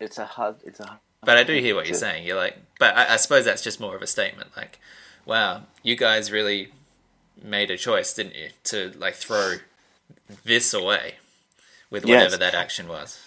[0.00, 0.56] it's a hard.
[0.64, 0.98] It's a.
[1.24, 2.26] But I do hear what you're to- saying.
[2.26, 4.50] You're like, but I, I suppose that's just more of a statement.
[4.56, 4.78] Like,
[5.24, 6.70] wow, you guys really
[7.42, 9.54] made a choice, didn't you, to like throw
[10.44, 11.14] this away
[11.90, 12.16] with Yes.
[12.16, 13.20] whatever that action was.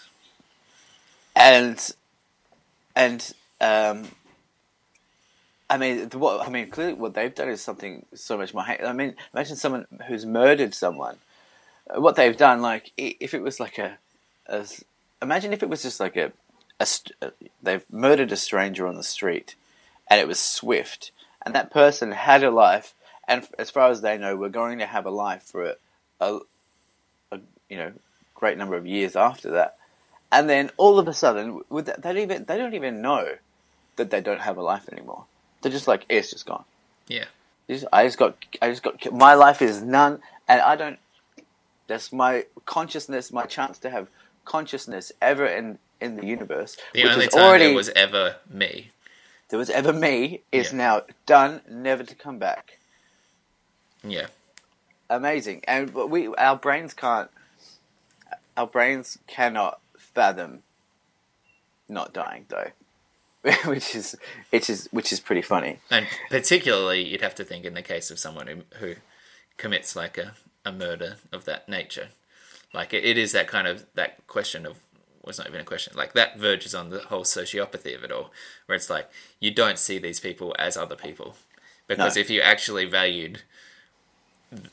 [1.36, 1.94] and
[2.96, 4.08] and um,
[5.70, 8.64] I mean, what I mean, clearly, what they've done is something so much more.
[8.64, 11.18] I mean, imagine someone who's murdered someone.
[11.90, 13.98] Uh, What they've done, like, if it was like a,
[15.22, 16.32] imagine if it was just like a,
[16.80, 16.88] a,
[17.22, 17.30] uh,
[17.64, 19.56] they've murdered a stranger on the street,
[20.08, 21.12] and it was swift,
[21.44, 22.94] and that person had a life,
[23.28, 25.76] and as far as they know, we're going to have a life for a,
[26.20, 26.40] a,
[27.32, 27.92] a you know,
[28.36, 29.78] great number of years after that
[30.32, 33.36] and then all of a sudden, with that, they don't even they don't even know
[33.96, 35.26] that they don't have a life anymore.
[35.66, 36.64] They're just like, it's just gone.
[37.08, 37.26] Yeah.
[37.68, 41.00] Just- I just got, I just got, my life is none, and I don't.
[41.88, 44.08] That's my consciousness, my chance to have
[44.44, 46.78] consciousness ever in in the universe.
[46.94, 48.92] The which only is time already there was ever me.
[49.50, 50.78] there was ever me is Yeah.
[50.78, 52.78] now done, never to come back.
[54.04, 54.28] Yeah.
[55.10, 57.32] Amazing, and but we our brains can't,
[58.56, 60.62] our brains cannot fathom
[61.90, 62.70] not dying though,
[63.66, 64.16] which is
[64.50, 65.80] which is which is pretty funny.
[65.92, 68.96] And particularly, you'd have to think in the case of someone who, who
[69.58, 70.34] commits like a,
[70.66, 72.08] a murder of that nature.
[72.74, 74.80] Like it, it is that kind of that question of
[75.22, 75.94] well, it's not even a question.
[75.96, 78.32] Like that verges on the whole sociopathy of it all,
[78.66, 81.36] where it's like you don't see these people as other people,
[81.88, 82.22] because No.
[82.22, 83.42] if you actually valued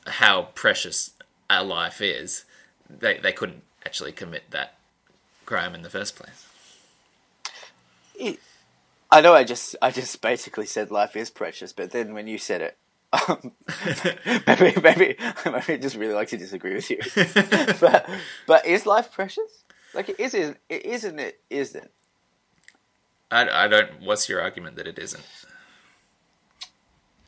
[0.07, 1.13] how precious
[1.51, 2.45] our life is,
[2.89, 4.77] they they couldn't actually commit that
[5.45, 6.47] crime in the first place.
[9.12, 12.38] I know I just I just basically said life is precious, but then when you
[12.38, 12.79] said it,
[13.29, 13.53] um,
[14.46, 16.98] maybe maybe maybe I just really like to disagree with you.
[17.81, 18.09] but
[18.46, 19.64] but is life precious?
[19.94, 20.57] Like it isn't.
[20.70, 21.20] It isn't.
[21.20, 21.90] It isn't.
[23.31, 24.01] I, I don't.
[24.01, 25.25] What's your argument that it isn't?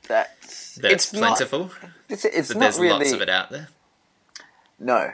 [0.09, 1.67] That's That it's it's plentiful.
[1.83, 2.99] Not, it's it's that not there's really.
[3.01, 3.69] lots of it out there.
[4.79, 5.13] No.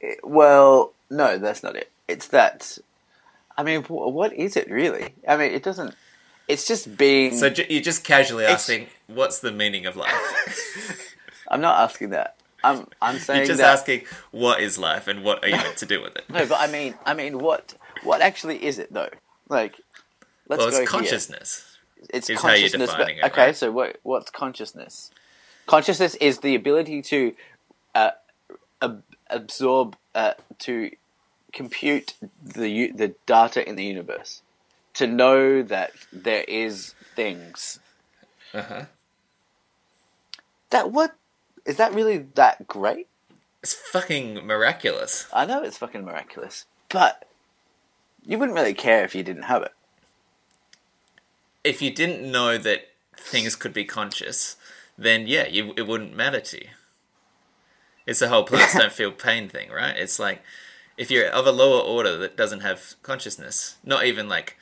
[0.00, 1.90] It- well, no, that's not it.
[2.08, 2.78] It's that.
[3.58, 5.14] I mean, what is it really?
[5.26, 5.94] I mean, it doesn't.
[6.48, 7.36] It's just being.
[7.36, 11.14] So ju- you're just casually asking, what's the meaning of life?
[11.48, 12.36] I'm not asking that.
[12.62, 12.86] I'm.
[13.00, 13.72] I'm saying you're just that.
[13.72, 16.24] asking, what is life and what are you meant to do with it?
[16.28, 17.74] No, but I mean, I mean, what?
[18.02, 19.08] What actually is it though?
[19.48, 19.80] Like,
[20.48, 20.86] let's well, go it's here.
[20.86, 21.78] consciousness.
[22.10, 22.90] It's is how you're consciousness.
[22.90, 23.56] but- defining it, okay, right?
[23.56, 23.98] so what?
[24.02, 25.10] What's consciousness?
[25.66, 27.34] Consciousness is the ability to
[27.94, 28.10] uh,
[28.80, 30.90] ab- absorb, uh, to
[31.56, 32.12] compute
[32.44, 34.42] the the data in the universe,
[34.92, 37.80] to know that there is things.
[38.52, 38.84] Uh huh.
[40.70, 41.16] That what
[41.64, 43.08] is that really that great?
[43.62, 45.26] It's fucking miraculous.
[45.32, 47.26] I know it's fucking miraculous, but
[48.24, 49.72] you wouldn't really care if you didn't have it.
[51.64, 54.56] If you didn't know that things could be conscious,
[54.98, 56.70] then yeah, you, it wouldn't matter to you.
[58.06, 59.96] It's the whole plants don't feel pain thing, right?
[59.96, 60.42] It's like
[60.96, 64.56] if you're of a lower order that doesn't have consciousness, not even like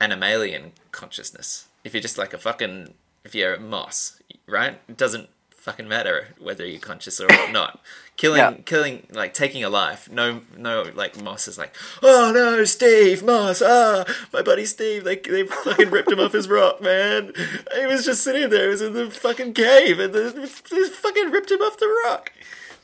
[0.00, 1.66] animalian consciousness.
[1.84, 4.80] If you're just like a fucking, if you're a moss, right?
[4.88, 7.80] It doesn't fucking matter whether you're conscious or not.
[8.16, 8.52] Killing, Yeah.
[8.64, 10.10] killing, like taking a life.
[10.10, 15.16] No, no, like moss is like, oh no, Steve Moss, ah, my buddy Steve, they
[15.16, 17.32] they fucking ripped him off his rock, man.
[17.78, 21.30] He was just sitting there, he was in the fucking cave, and they, they fucking
[21.30, 22.32] ripped him off the rock.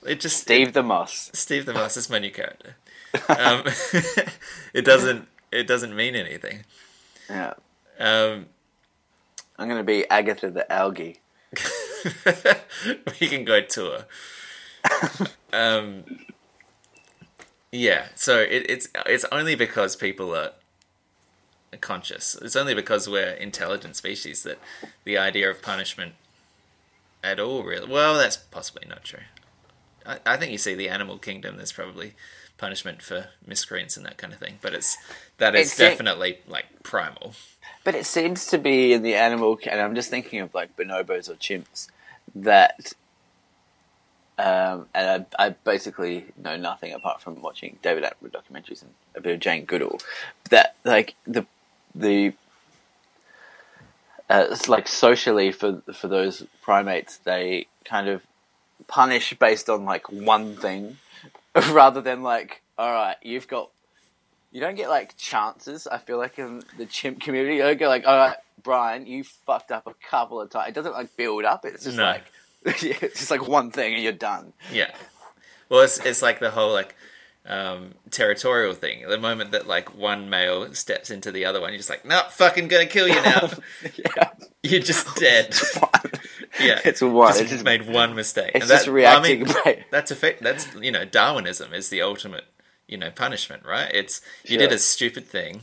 [0.06, 1.30] It just Steve the Moss.
[1.34, 2.76] Steve the Moss is my new character.
[3.28, 3.62] Um,
[4.74, 6.64] it doesn't it doesn't mean anything.
[7.28, 7.54] Yeah,
[7.98, 8.46] Um,
[9.58, 11.20] I'm gonna be Agatha the algae.
[13.20, 14.04] we can go tour.
[15.52, 16.04] Um,
[17.72, 20.52] yeah, so it, it's it's only because people are
[21.80, 22.36] conscious.
[22.36, 24.58] It's only because we're intelligent species that
[25.04, 26.14] the idea of punishment
[27.24, 27.90] at all really.
[27.90, 29.20] Well, that's possibly not true.
[30.06, 31.56] I, I think you see the animal kingdom.
[31.56, 32.14] There's probably
[32.58, 34.96] punishment for miscreants and that kind of thing, but it's
[35.38, 37.34] that is It's definitely like primal.
[37.84, 41.28] But it seems to be in the animal, and I'm just thinking of like bonobos
[41.28, 41.88] or chimps
[42.34, 42.92] that,
[44.38, 49.20] um, and I, I basically know nothing apart from watching David Attenborough documentaries and a
[49.20, 50.00] bit of Jane Goodall.
[50.50, 51.46] That like the
[51.94, 52.34] the
[54.28, 58.22] uh, it's like socially for for those primates, they kind of
[58.86, 60.98] punish based on like one thing,
[61.70, 63.70] rather than like, all right, you've got
[64.52, 65.86] you don't get like chances.
[65.86, 69.24] I feel like in the chimp community, you don't go like, all right, Brian, you
[69.24, 70.68] fucked up a couple of times.
[70.70, 71.64] It doesn't like build up.
[71.64, 72.04] It's just No.
[72.04, 72.24] like
[72.64, 74.52] it's just like one thing and you're done.
[74.72, 74.90] Yeah.
[75.68, 76.94] Well, it's it's like the whole like
[77.46, 79.08] um, territorial thing.
[79.08, 82.22] The moment that like one male steps into the other one, you're just like, no,
[82.30, 83.50] fucking gonna kill you now.
[84.16, 84.30] yeah,
[84.62, 85.54] you're just dead.
[86.60, 87.28] yeah, it's one.
[87.28, 88.52] Just It's just, made one mistake.
[88.54, 89.42] it's And that- just reacting.
[89.42, 90.42] I mean, by- that's effect.
[90.42, 92.44] That's you know, Darwinism is the ultimate
[92.88, 93.90] you know, punishment, right?
[93.92, 94.68] It's you Sure.
[94.68, 95.62] did a stupid thing,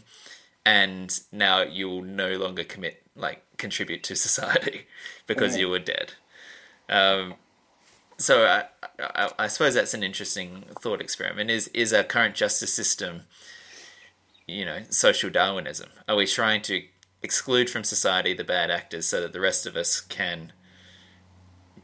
[0.65, 4.87] and now you will no longer commit like contribute to society
[5.27, 6.13] because you were dead.
[6.89, 7.35] Um,
[8.17, 8.65] so I,
[8.99, 11.49] I, I suppose that's an interesting thought experiment.
[11.49, 13.21] Is is our current justice system,
[14.47, 15.89] you know, social Darwinism?
[16.07, 16.83] Are we trying to
[17.21, 20.51] exclude from society the bad actors so that the rest of us can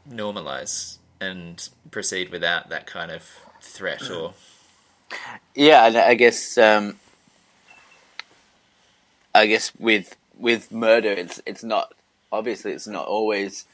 [0.08, 3.22] normalize and proceed without that kind of
[3.60, 4.34] threat or
[5.54, 6.96] Yeah, I guess um,
[9.34, 11.94] I guess with with murder, it's it's not
[12.32, 13.66] obviously it's not always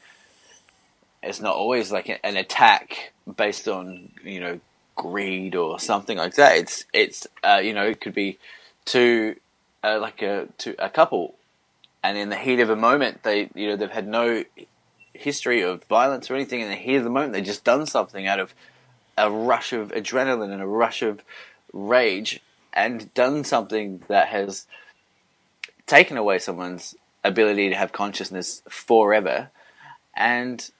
[1.27, 4.59] it's not always like an attack based on you know
[4.95, 6.57] greed or something like that.
[6.57, 8.39] It's it's uh, you know it could be
[8.85, 9.35] two
[9.83, 11.35] uh, like a to a couple,
[12.03, 14.43] and in the heat of a moment, they you know they've had no
[15.13, 16.61] history of violence or anything.
[16.61, 18.53] In the heat of the moment, they just done something out of
[19.17, 21.21] a rush of adrenaline and a rush of
[21.73, 22.39] rage
[22.73, 24.67] and done something that has
[25.87, 29.49] taken away someone's ability to have consciousness forever
[30.15, 30.71] and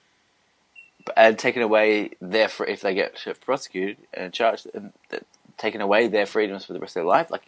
[1.16, 5.22] and taken away their fr- if they get prosecuted and charged and th-
[5.56, 7.42] taken away their freedoms for the rest of their life like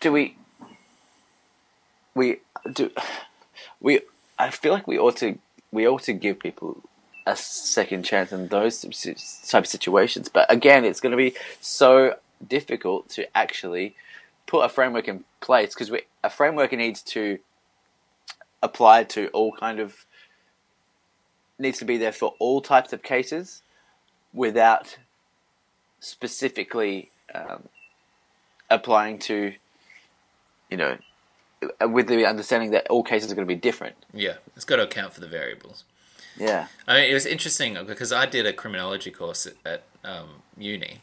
[0.00, 0.36] do we
[2.14, 2.38] we
[2.72, 2.90] do
[3.80, 4.00] we
[4.38, 5.38] I feel like we ought to
[5.72, 6.82] we ought to give people
[7.26, 10.28] a second chance in those type of situations.
[10.28, 13.94] But again, it's going to be so difficult to actually
[14.46, 15.92] put a framework in place because
[16.24, 17.38] a framework needs to
[18.62, 20.04] apply to all kind of
[21.60, 23.62] needs to be there for all types of cases
[24.32, 24.96] without
[26.00, 27.68] specifically um,
[28.70, 29.52] applying to
[30.70, 30.96] you know
[31.82, 33.94] with the understanding that all cases are going to be different.
[34.14, 35.84] yeah, it's got to account for the variables.
[36.38, 36.68] Yeah.
[36.88, 41.00] I mean, it was interesting because I did a criminology course at, at um, uni,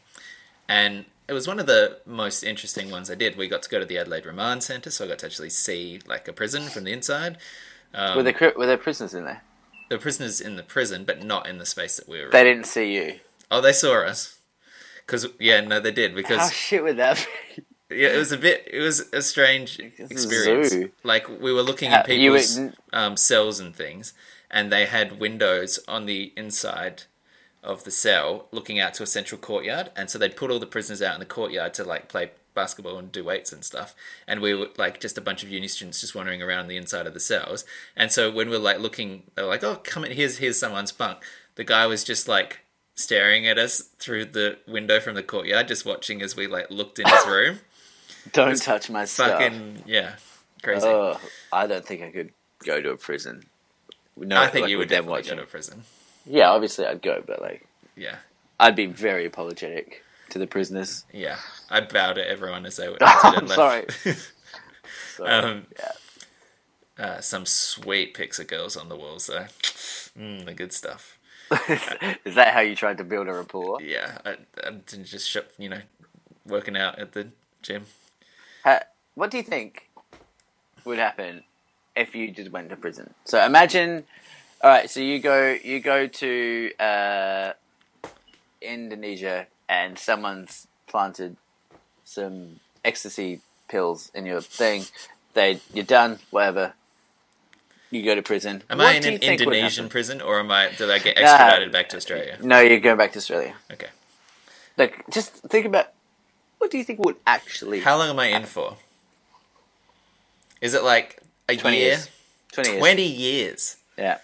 [0.68, 3.36] and it was one of the most interesting ones I did.
[3.36, 6.00] We got to go to the Adelaide Remand Centre, so I got to actually see
[6.06, 7.38] like a prison from the inside.
[7.94, 9.42] Um, were there were there prisoners in there?
[9.90, 12.30] Were prisoners in the prison, but not in the space that we were.
[12.30, 12.46] They in.
[12.46, 13.20] didn't see you.
[13.50, 14.38] Oh, they saw us.
[15.06, 17.26] Because yeah, no, they did Because How shit would that
[17.88, 17.96] be?
[17.96, 18.68] yeah, it was a bit.
[18.70, 20.68] It was a strange It's a experience.
[20.70, 20.90] zoo.
[21.02, 24.12] Like we were looking at people's were- um, cells and things,
[24.50, 27.04] and they had windows on the inside
[27.64, 30.66] of the cell looking out to a central courtyard, and so they'd put all the
[30.66, 33.94] prisoners out in the courtyard to like play basketball and do weights and stuff,
[34.26, 37.06] and we were like just a bunch of uni students just wandering around the inside
[37.06, 37.64] of the cells,
[37.96, 40.58] and so when we are like looking, they were like, "Oh, come in, here's here's
[40.58, 41.18] someone's bunk."
[41.54, 42.60] The guy was just like
[42.94, 46.98] staring at us through the window from the courtyard, just watching as we like looked
[46.98, 47.60] in his room.
[48.32, 49.40] Don't touch my stuff.
[49.40, 50.16] Fucking yeah,
[50.62, 50.86] crazy.
[50.86, 51.18] Oh,
[51.52, 52.32] I don't think I could
[52.64, 53.44] go to a prison.
[54.16, 55.30] No, I think like, you would definitely watching.
[55.30, 55.84] go to a prison.
[56.26, 57.66] Yeah, obviously I'd go, but like
[57.96, 58.16] Yeah,
[58.58, 61.04] I'd be very apologetic to the prisoners.
[61.12, 61.36] yeah.
[61.70, 62.96] I'd bow to everyone as they were.
[63.00, 63.86] I'm sorry.
[65.16, 65.66] So, um,
[66.98, 67.04] yeah.
[67.04, 69.46] uh, some sweet pics of girls on the walls, though.
[70.18, 71.18] Mm, the good stuff.
[72.24, 73.82] Is that how you tried to build a rapport?
[73.82, 75.80] Yeah, I, I didn't just shop, you know,
[76.46, 77.28] working out at the
[77.62, 77.86] gym.
[78.64, 78.82] Ha-
[79.14, 79.90] what do you think
[80.84, 81.42] would happen
[81.96, 83.12] if you just went to prison?
[83.24, 84.04] So imagine,
[84.62, 84.88] all right.
[84.88, 87.52] So you go, you go to uh,
[88.62, 91.36] Indonesia, and someone's planted
[92.04, 94.84] some ecstasy pills in your thing.
[95.34, 96.18] They, you're done.
[96.30, 96.72] Whatever.
[97.90, 98.62] You go to prison.
[98.68, 100.70] Am What I in an you think would Indonesian prison, or am I?
[100.76, 102.38] Did I get extradited back to Australia?
[102.42, 103.54] No, you're going back to Australia.
[103.72, 103.88] Okay.
[104.76, 105.92] Like, just think about
[106.58, 108.76] what do you think would actually How long am I in for?
[110.60, 111.86] Is it like a 20 year?
[111.86, 112.10] years.
[112.52, 112.80] Twenty years.
[112.80, 113.76] Twenty years.
[113.96, 114.18] Yeah,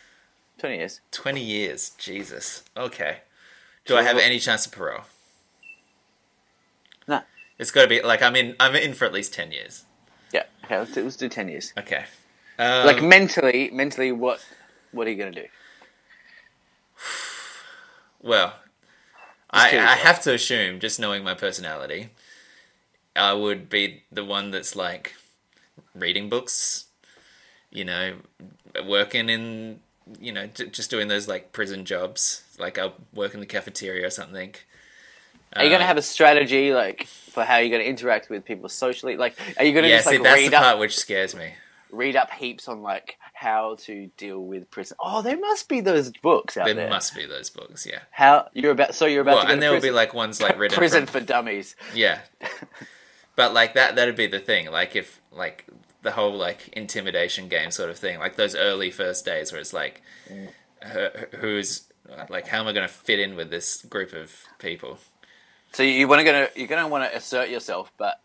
[0.59, 1.01] twenty years.
[1.13, 1.91] 20 years.
[1.99, 2.65] Jesus.
[2.77, 3.19] Okay.
[3.85, 5.03] Do I have any chance of parole?
[7.59, 8.57] It's got to be like I'm in.
[8.59, 9.85] I'm in for at least 10 years.
[10.33, 10.45] Yeah.
[10.65, 10.79] Okay.
[10.79, 11.73] Let's do, let's do ten years.
[11.79, 12.05] Okay.
[12.59, 14.45] Um, like mentally, mentally, what
[14.93, 15.47] what are you gonna do?
[18.23, 18.55] well,
[19.51, 22.11] I, I have to assume, just knowing my personality,
[23.15, 25.15] I would be the one that's like
[25.95, 26.87] reading books,
[27.71, 28.17] you know,
[28.85, 29.81] working in,
[30.19, 32.43] you know, j- just doing those like prison jobs.
[32.59, 34.55] Like I'll work in the cafeteria or something.
[35.57, 38.69] Are you gonna Uh, have a strategy like for how you're gonna interact with people
[38.69, 39.17] socially?
[39.17, 41.35] Like, are you gonna Yeah, just see, like that's read the up part which scares
[41.35, 41.55] me.
[41.91, 44.97] read up heaps on like how to deal with prison?
[45.01, 46.89] Oh, there must be those books out There there.
[46.89, 48.01] must be those books, yeah.
[48.11, 48.95] How you're about?
[48.95, 50.77] So you're about Well, to go and to there will be like ones like written
[50.79, 51.77] prison from for dummies.
[51.95, 52.21] Yeah.
[53.37, 54.71] But like that that'd be the thing.
[54.71, 55.65] Like if like
[56.03, 58.19] the whole like intimidation game sort of thing.
[58.21, 60.03] Like those early first days where it's like
[60.93, 61.89] who- who's
[62.29, 64.99] like how am I going to fit in with this group of people?
[65.75, 68.21] So you want to gonna you're gonna want to assert yourself, but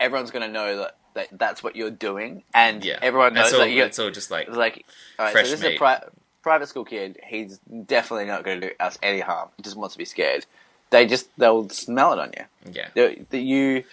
[0.00, 3.70] everyone's gonna know that, that that's what you're doing, and Yeah, everyone knows all, that
[3.70, 3.82] you.
[3.84, 4.84] it's all just like like,
[5.18, 6.02] all right, fresh so this is a pri-
[6.42, 7.18] private school kid.
[7.24, 9.48] He's definitely not going to do us any harm.
[9.56, 10.44] He just wants to be scared.
[10.90, 12.72] They just they'll smell it on you.
[12.72, 12.88] yeah.
[12.94, 13.84] The, the, you,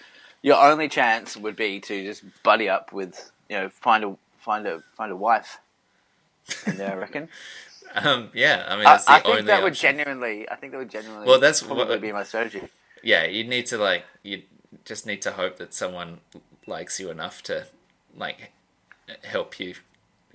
[0.42, 4.66] your only chance would be to just buddy up with you know find a find
[4.66, 5.58] a find a wife.
[6.66, 7.28] And I reckon.
[7.94, 10.46] Um, yeah, I mean I, I think that would genuinely.
[10.50, 11.26] I think that would genuinely.
[11.26, 12.60] Well, that's probably what- be my strategy.
[13.06, 14.42] Yeah, you need to like you
[14.84, 16.20] just need to hope that someone
[16.66, 17.66] likes you enough to
[18.16, 18.52] like
[19.22, 19.74] help you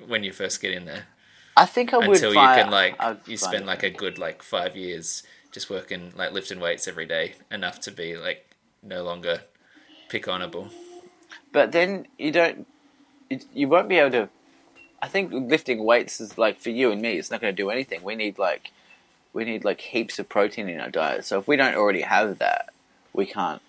[0.08, 1.04] when you first get in there
[1.58, 4.42] I think I would until you can like I'd you spend like a good like
[4.42, 9.42] five years just working like lifting weights every day enough to be like no longer
[10.10, 10.72] pick onable.
[11.52, 12.68] But then you don't.
[13.54, 14.30] You won't be able to.
[15.02, 17.18] I think lifting weights is like for you and me.
[17.18, 18.04] It's not going to do anything.
[18.04, 18.72] We need like,
[19.34, 21.26] we need like heaps of protein in our diet.
[21.26, 22.70] So if we don't already have that,
[23.14, 23.62] we can't.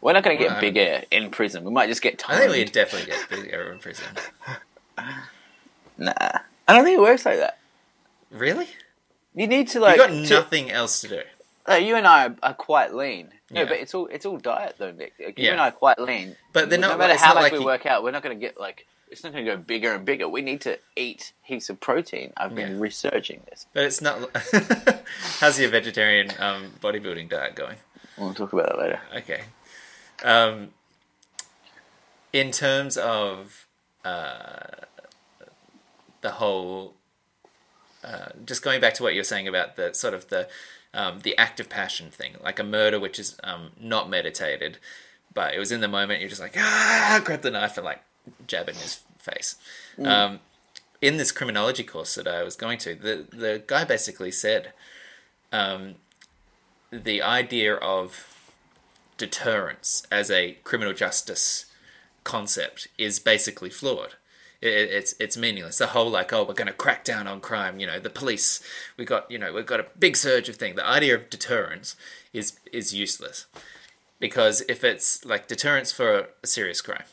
[0.00, 1.62] We're not going to get bigger in prison.
[1.64, 2.58] We might just get I think toned.
[2.58, 4.06] we definitely get bigger in prison.
[5.98, 6.12] Nah,
[6.66, 7.58] I don't think it works like that.
[8.30, 8.66] Really?
[9.34, 9.96] You need to like.
[9.96, 11.22] you got to- nothing else to do.
[11.68, 13.28] like, you and I are, quite lean.
[13.50, 13.68] No, Yeah.
[13.68, 15.12] but it's all it's all diet though, Nick.
[15.22, 15.52] Like, You Yeah.
[15.52, 16.36] and I are quite lean.
[16.52, 18.38] But they're no matter how not much like we you- work out, we're not going
[18.38, 18.86] to get like.
[19.12, 20.26] It's not going to go bigger and bigger.
[20.26, 22.32] We need to eat heaps of protein.
[22.34, 22.80] I've been Yeah.
[22.80, 23.66] researching this.
[23.74, 24.30] But it's not.
[25.38, 27.76] How's your vegetarian um, bodybuilding diet going?
[28.16, 29.00] We'll talk about that later.
[29.18, 29.42] Okay.
[30.24, 30.70] Um,
[32.32, 33.66] in terms of
[34.02, 34.86] uh,
[36.22, 36.94] the whole,
[38.02, 40.48] uh, just going back to what you were saying about the sort of the
[40.94, 44.78] um, the active passion thing, like a murder which is um, not meditated,
[45.34, 46.20] but it was in the moment.
[46.20, 48.00] You're just like ah, grab the knife and like
[48.46, 49.56] jab in his face.
[49.98, 50.40] Um,
[51.00, 54.72] in this criminology course that I was going to, the the guy basically said,
[55.52, 55.96] um,
[56.90, 58.32] the idea of
[59.16, 61.66] deterrence as a criminal justice
[62.24, 64.14] concept is basically flawed.
[64.60, 65.78] It, it's it's meaningless.
[65.78, 67.80] The whole like, oh, we're going to crack down on crime.
[67.80, 68.62] You know, the police.
[68.96, 70.76] We got you know we've got a big surge of thing.
[70.76, 71.96] The idea of deterrence
[72.32, 73.46] is is useless
[74.20, 77.04] because if it's like deterrence for a serious crime,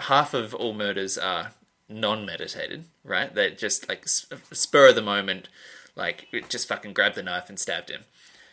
[0.00, 1.52] half of all murders are
[1.88, 3.34] non-meditated, right?
[3.34, 5.48] They're just like spur of the moment,
[5.96, 8.02] like just fucking grabbed the knife and stabbed him,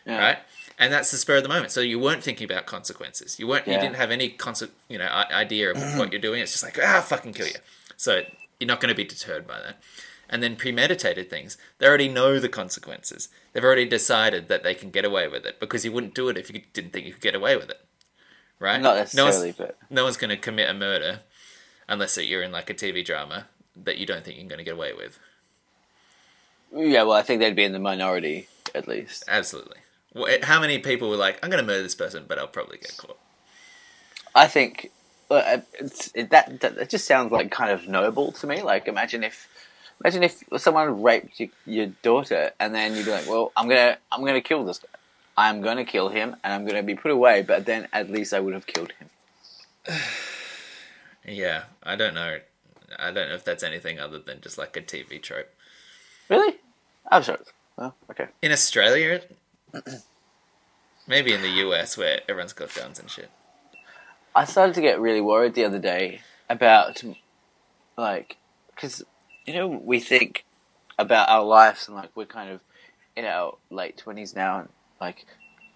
[0.06, 0.18] Yeah.
[0.18, 0.38] right?
[0.78, 1.72] And that's the spur of the moment.
[1.72, 3.38] So you weren't thinking about consequences.
[3.38, 3.66] You weren't.
[3.66, 6.40] You didn't have any conse- you know idea of what you're doing.
[6.40, 7.56] It's just like ah, fucking kill you.
[7.98, 8.22] So
[8.58, 9.76] you're not going to be deterred by that.
[10.32, 13.28] And then premeditated things, they already know the consequences.
[13.52, 16.38] They've already decided that they can get away with it because you wouldn't do it
[16.38, 17.84] if you didn't think you could get away with it,
[18.60, 18.80] right?
[18.80, 21.20] Not No necessarily, but no one's going to commit a murder
[21.90, 24.64] unless that you're in like a TV drama that you don't think you're going to
[24.64, 25.18] get away with.
[26.74, 27.02] yeah.
[27.02, 29.24] Well, I think they'd be in the minority at least.
[29.28, 29.78] Absolutely.
[30.42, 32.96] How many people were like, "I'm going to murder this person, but I'll probably get
[32.96, 33.18] caught."
[34.34, 34.90] I think
[35.30, 38.62] uh, it's, it, that, that that just sounds like kind of noble to me.
[38.62, 39.48] Like imagine if
[40.00, 43.98] imagine if someone raped your, your daughter and then you'd be like, well, I'm gonna
[44.10, 44.88] I'm gonna kill this guy.
[45.36, 47.42] I'm gonna kill him and I'm gonna be put away.
[47.42, 49.96] But then at least I would have killed him.
[51.30, 52.38] Yeah, I don't know.
[52.98, 55.48] I don't know if that's anything other than just like a TV trope.
[56.28, 56.56] Really?
[57.10, 57.38] I'm sorry.
[57.78, 58.26] Oh, okay.
[58.42, 59.22] In Australia,
[61.06, 63.30] maybe in the US where everyone's got guns and shit.
[64.34, 67.02] I started to get really worried the other day about,
[67.96, 68.36] like,
[68.74, 69.02] because,
[69.46, 70.44] you know, we think
[70.98, 72.60] about our lives and, like, we're kind of
[73.16, 74.68] in our late 20s now and,
[75.00, 75.26] like,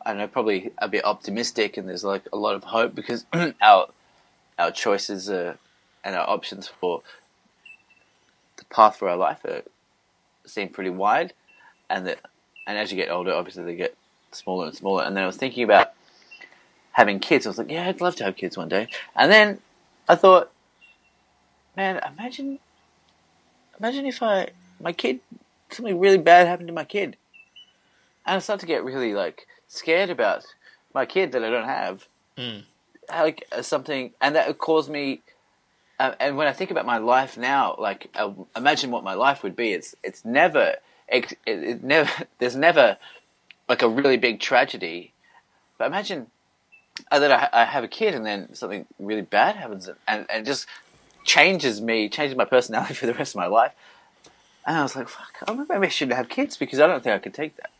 [0.04, 3.24] I don't know, probably a bit optimistic and there's, like, a lot of hope because
[3.60, 3.88] our,
[4.58, 5.58] our choices are,
[6.02, 7.02] and our options for
[8.56, 9.62] the path for our life are,
[10.46, 11.32] seem pretty wide
[11.88, 12.18] and that,
[12.66, 13.96] and as you get older, obviously they get
[14.32, 15.04] smaller and smaller.
[15.04, 15.92] And then I was thinking about
[16.92, 17.46] having kids.
[17.46, 18.88] I was like, yeah, I'd love to have kids one day.
[19.14, 19.60] And then
[20.08, 20.50] I thought,
[21.76, 22.58] man, imagine,
[23.78, 24.50] imagine if I,
[24.80, 25.20] my kid,
[25.70, 27.16] something really bad happened to my kid.
[28.26, 30.44] And I started to get really like scared about
[30.94, 32.06] my kid that I don't have.
[32.38, 32.64] Mm.
[33.08, 35.22] Like uh, something, and that caused me.
[35.98, 39.42] Uh, and when I think about my life now, like uh, imagine what my life
[39.42, 39.72] would be.
[39.72, 40.76] It's it's never
[41.08, 42.98] it, it, never there's never
[43.68, 45.12] like a really big tragedy.
[45.78, 46.28] But imagine
[47.10, 50.46] uh, that I, I have a kid and then something really bad happens and and
[50.46, 50.66] just
[51.24, 53.72] changes me, changes my personality for the rest of my life.
[54.66, 57.18] And I was like, fuck, maybe I shouldn't have kids because I don't think I
[57.18, 57.70] could take that.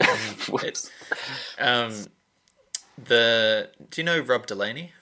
[1.58, 2.06] Um,
[3.02, 4.92] the do you know Rob Delaney?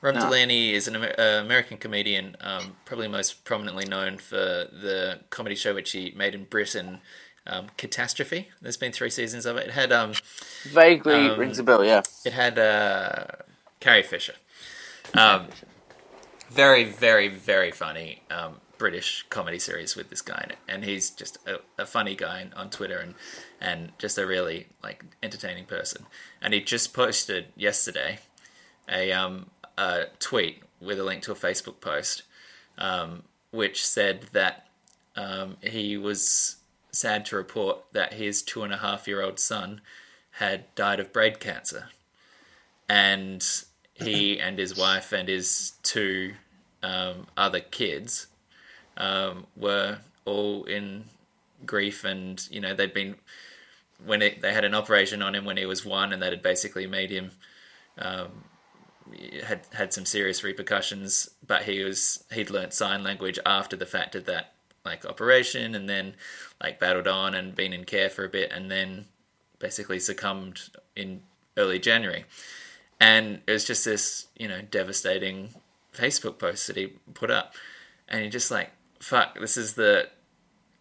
[0.00, 0.22] Rob No.
[0.22, 5.74] Delaney is an uh, American comedian, um, probably most prominently known for the comedy show
[5.74, 6.98] which he made in Britain
[7.46, 8.48] um, Catastrophe.
[8.60, 9.68] There's been three seasons of it.
[9.68, 10.14] It had um,
[10.64, 11.84] Vaguely Um, rings a bell.
[11.84, 12.02] Yeah.
[12.24, 13.26] it had uh,
[13.78, 14.34] Carrie Fisher.
[15.14, 15.46] Um,
[16.50, 21.10] very, very, very funny um, British comedy series with this guy in it, and he's
[21.10, 23.14] just a, a funny guy on Twitter and
[23.62, 26.04] and just a really like entertaining person.
[26.42, 28.18] And he just posted yesterday
[28.88, 29.46] a um
[29.78, 32.24] a tweet with a link to a Facebook post,
[32.76, 34.66] um, which said that
[35.16, 36.56] um, he was
[36.90, 39.80] sad to report that his two and a half year old son
[40.32, 41.88] had died of brain cancer,
[42.88, 43.46] and
[43.94, 46.34] he and his wife and his two
[46.82, 48.26] um, other kids
[48.96, 51.04] um, were all in
[51.64, 53.14] grief, and you know they'd been
[54.04, 56.42] when it, they had an operation on him when he was one, and that had
[56.42, 57.30] basically made him
[57.98, 58.44] um,
[59.44, 61.30] had had some serious repercussions.
[61.46, 64.52] But he was he'd learnt sign language after the fact of that
[64.84, 66.14] like operation, and then
[66.62, 69.06] like battled on and been in care for a bit, and then
[69.58, 71.22] basically succumbed in
[71.56, 72.24] early January.
[73.00, 75.50] And it was just this, you know, devastating
[75.92, 77.54] Facebook post that he put up.
[78.08, 80.08] And you're just like, fuck, this is the,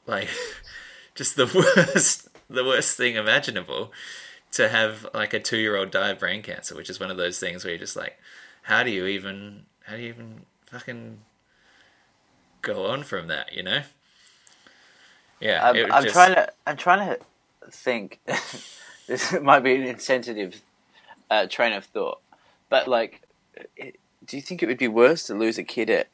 [0.05, 0.29] like,
[1.15, 1.45] just the
[1.87, 3.91] worst, the worst thing imaginable
[4.53, 7.17] to have like a two year old die of brain cancer, which is one of
[7.17, 8.17] those things where you're just like,
[8.63, 11.19] how do you even, how do you even fucking
[12.61, 13.81] go on from that, you know?
[15.41, 16.51] Yeah, I'm, I'm just- trying to.
[16.67, 17.19] I'm trying to
[17.71, 18.19] think.
[19.07, 20.61] this might be an insensitive
[21.29, 22.19] uh, train of thought,
[22.69, 23.23] but like,
[23.75, 26.09] it, do you think it would be worse to lose a kid at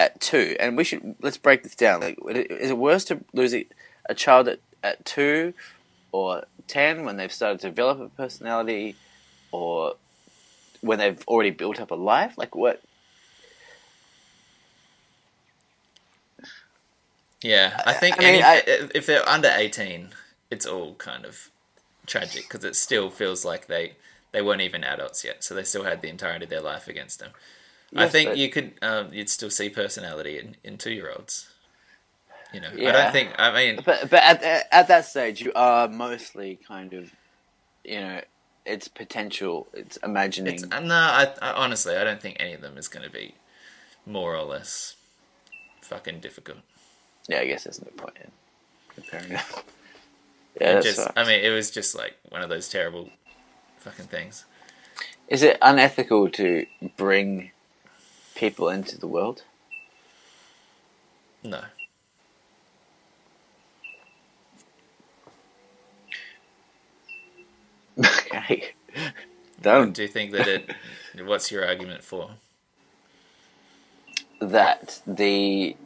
[0.00, 0.56] at two?
[0.58, 2.00] And we should let's break this down.
[2.00, 3.66] Like, is it worse to lose a,
[4.08, 5.52] a child at, at two
[6.12, 8.94] or ten when they've started to develop a personality,
[9.50, 9.94] or
[10.80, 12.38] when they've already built up a life?
[12.38, 12.80] Like, what?
[17.42, 18.62] Yeah, I think I mean, any, I-
[18.94, 20.10] if they're under eighteen,
[20.50, 21.50] it's all kind of
[22.06, 23.94] tragic because it still feels like they
[24.32, 27.18] they weren't even adults yet, so they still had the entirety of their life against
[27.20, 27.30] them.
[27.96, 31.48] I think but- you could um, you'd still see personality in, in two year olds.
[32.54, 33.30] You know, I don't think.
[33.36, 37.10] I mean, But but at at that stage, you are mostly kind of,
[37.82, 38.20] you know,
[38.64, 39.66] it's potential.
[39.72, 40.54] It's imagining.
[40.54, 43.10] it's, uh, no, I, I honestly I don't think any of them is going to
[43.10, 43.34] be
[44.06, 44.94] more or less
[45.82, 46.58] fucking difficult.
[47.28, 48.30] yeah, I guess there's no point in
[48.94, 49.42] comparing them.
[50.60, 51.12] yeah, just, right.
[51.16, 53.10] I mean, it was just like one of those terrible
[53.78, 54.44] fucking things.
[55.28, 57.50] Is it unethical to bring
[58.34, 59.42] people into the world?
[61.42, 61.64] No.
[67.98, 68.72] Okay.
[69.62, 70.70] Don't Do you think that it?
[71.24, 72.30] what's your argument for?
[74.40, 75.76] that the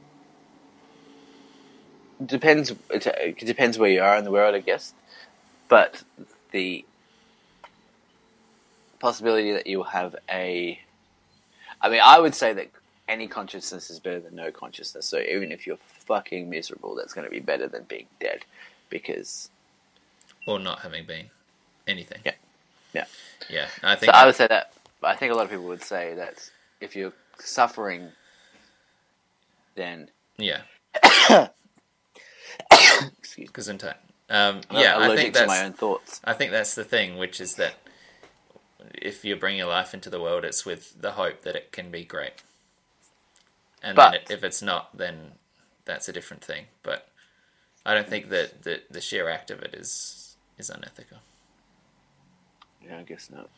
[2.24, 4.94] depends it, depends where you are in the world, I guess.
[5.68, 6.02] But
[6.50, 6.84] the
[8.98, 10.80] possibility that you'll have a
[11.80, 12.70] I mean, I would say that
[13.08, 15.06] any consciousness is better than no consciousness.
[15.06, 18.44] So even if you're fucking miserable, that's going to be better than being dead
[18.90, 19.50] because
[20.46, 21.30] or not having been
[21.88, 22.20] anything.
[22.24, 22.32] Yeah.
[22.94, 23.04] Yeah.
[23.50, 24.72] Yeah, I think So I would say that.
[25.02, 28.10] I think a lot of people would say that if you're suffering,
[29.74, 30.62] then yeah,
[33.18, 33.78] excuse me.
[33.78, 33.94] time.
[34.30, 36.20] Um, yeah, I think that's my own thoughts.
[36.24, 37.74] I think that's the thing, which is that
[38.94, 41.90] if you bring your life into the world, it's with the hope that it can
[41.90, 42.34] be great.
[43.82, 45.32] And But- then it, if it's not, then
[45.84, 46.66] that's a different thing.
[46.82, 47.08] But
[47.86, 51.18] I don't think that the, the sheer act of it is is unethical.
[52.88, 53.48] Yeah, I guess not.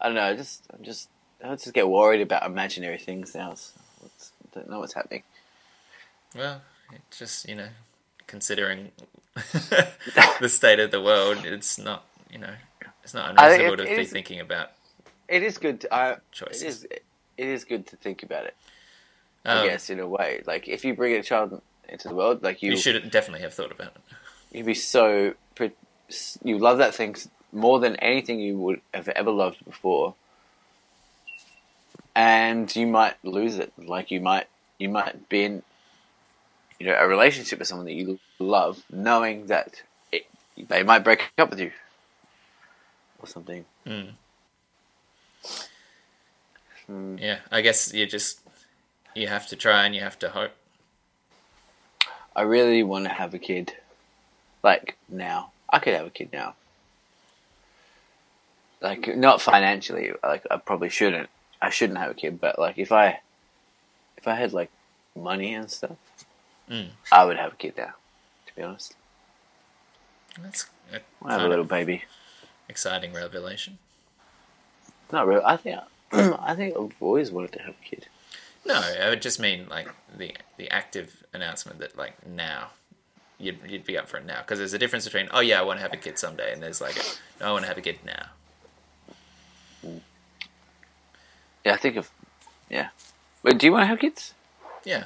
[0.00, 0.22] I don't know.
[0.22, 1.08] I just, I'm just,
[1.44, 3.54] I just get worried about imaginary things now.
[3.54, 3.72] So
[4.04, 4.08] I
[4.54, 5.22] don't know what's happening.
[6.36, 7.68] Well, it's just you know,
[8.26, 8.92] considering
[9.34, 12.54] the state of the world, it's not you know,
[13.02, 14.70] it's not unreasonable it- to it be is- thinking about.
[15.28, 15.82] It is good.
[15.82, 16.62] To, I, it Choices.
[16.62, 16.84] is.
[17.36, 18.56] It is good to think about it.
[19.44, 22.42] Um, I guess in a way, like if you bring a child into the world,
[22.42, 24.00] like you, you should definitely have thought about it.
[24.56, 25.34] you'd be so
[26.42, 27.14] you love that thing
[27.52, 30.14] more than anything you would have ever loved before.
[32.14, 33.72] And you might lose it.
[33.78, 35.62] Like you might you might be in
[36.78, 39.82] you know a relationship with someone that you love knowing that
[40.12, 40.26] it,
[40.56, 41.70] they might break up with you.
[43.20, 43.64] Or something.
[43.86, 44.10] Mm.
[46.86, 47.18] Hmm.
[47.18, 48.40] Yeah, I guess you just
[49.14, 50.52] you have to try and you have to hope.
[52.34, 53.74] i really want to have a kid.
[54.62, 55.52] Like now.
[55.70, 56.54] I could have a kid now
[58.80, 61.28] like not financially like i probably shouldn't
[61.60, 63.20] i shouldn't have a kid but like if i
[64.16, 64.70] if i had like
[65.16, 65.96] money and stuff
[66.70, 66.88] Mm.
[67.10, 67.94] i would have a kid now
[68.46, 68.94] To be honest.
[70.42, 72.04] That's a I have a little baby.
[72.68, 73.78] exciting revelation.
[75.10, 75.42] Not really.
[75.44, 75.80] I think
[76.12, 78.06] I think I've always wanted to have a kid.
[78.66, 82.68] No, I would just mean like the the active announcement that like now
[83.38, 85.62] you'd you'd be up for it now because there's a difference between oh yeah I
[85.62, 86.96] want to have a kid someday and there's like
[87.40, 88.26] no I want to have a kid now.
[91.68, 92.10] Yeah, I think of.
[92.70, 92.88] Yeah.
[93.42, 94.32] But do you want to have kids?
[94.86, 95.04] Yeah,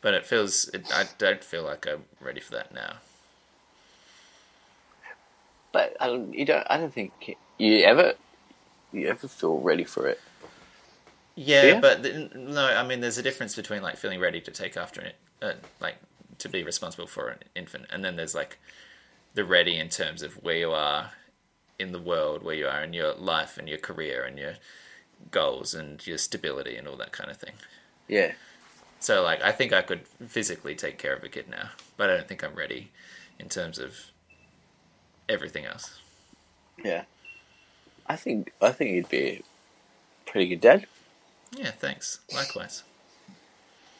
[0.00, 2.94] but it feels it, I don't feel like I'm ready for that now.
[5.72, 6.32] But I don't.
[6.32, 6.66] You don't.
[6.70, 8.14] I don't think you ever.
[8.92, 10.20] You ever feel ready for it?
[11.34, 11.80] Yeah, Yeah?
[11.80, 15.02] but th- no, I mean, there's a difference between like feeling ready to take after
[15.02, 15.96] it, uh, like
[16.38, 18.58] to be responsible for an infant, and then there's like
[19.34, 21.12] the ready in terms of where you are
[21.78, 24.54] in the world, where you are in your life and your career and your
[25.30, 27.54] goals and your stability and all that kind of thing.
[28.08, 28.32] Yeah.
[29.00, 32.16] So, like, I think I could physically take care of a kid now, but I
[32.16, 32.90] don't think I'm ready
[33.38, 34.12] in terms of
[35.28, 35.98] everything else.
[36.82, 37.04] Yeah.
[38.06, 38.52] I think.
[38.60, 39.42] I think you'd be a
[40.30, 40.86] pretty good dad.
[41.56, 42.20] Yeah, thanks.
[42.34, 42.84] Likewise.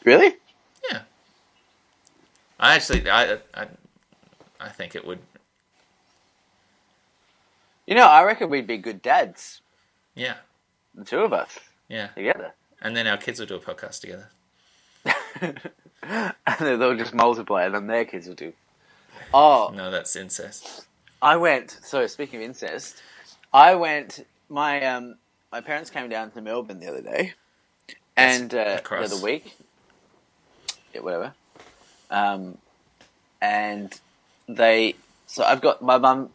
[0.03, 0.35] Really?
[0.91, 1.01] Yeah.
[2.59, 3.67] I actually, I, I,
[4.59, 5.19] I think it would.
[7.85, 9.61] You know, I reckon we'd be good dads.
[10.15, 10.35] Yeah,
[10.95, 12.07] The two of us yeah.
[12.07, 12.53] together.
[12.81, 14.29] And then our kids will do a podcast together.
[15.41, 18.53] and then they'll just multiply, and then their kids will do.
[19.33, 20.85] Oh, No, that's incest.
[21.21, 21.77] I went.
[21.83, 23.01] So speaking of incest,
[23.53, 24.25] I went.
[24.49, 25.15] My um,
[25.51, 27.33] my parents came down to Melbourne the other day,
[28.17, 29.55] and uh, the other week.
[30.93, 31.33] Yeah, whatever.
[32.11, 32.57] Um,
[33.41, 33.99] and
[34.47, 34.95] they.
[35.27, 36.29] So I've got my mum.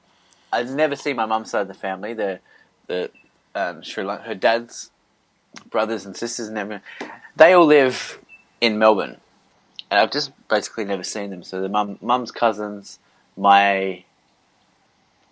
[0.52, 2.14] I've never seen my mum's side of the family.
[2.14, 2.40] The
[2.86, 3.10] the
[3.54, 4.24] um, Sri Lanka.
[4.24, 4.90] Her dad's
[5.70, 6.82] brothers and sisters and everything.
[7.36, 8.18] They all live
[8.60, 9.16] in Melbourne,
[9.90, 11.42] and I've just basically never seen them.
[11.42, 12.98] So the mum, mum's cousins,
[13.36, 14.04] my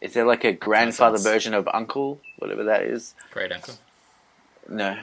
[0.00, 3.14] is there like a grandfather version of uncle, whatever that is?
[3.30, 3.74] Great uncle.
[4.68, 4.96] No,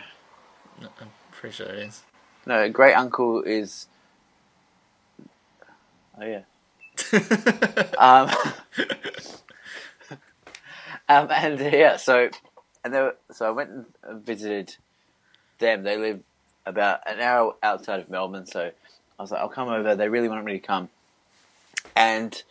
[0.81, 2.03] No, I'm pretty sure it is.
[2.45, 3.87] no, great uncle is.
[6.19, 6.41] Oh yeah.
[7.97, 8.29] Um,
[11.09, 12.29] um, and yeah, so
[12.83, 13.69] and were, so I went
[14.03, 14.77] and visited
[15.59, 15.83] them.
[15.83, 16.21] They live
[16.65, 18.71] about an hour outside of Melbourne, so
[19.19, 19.95] I was like, I'll come over.
[19.95, 20.89] They really wanted me to come,
[21.95, 22.41] and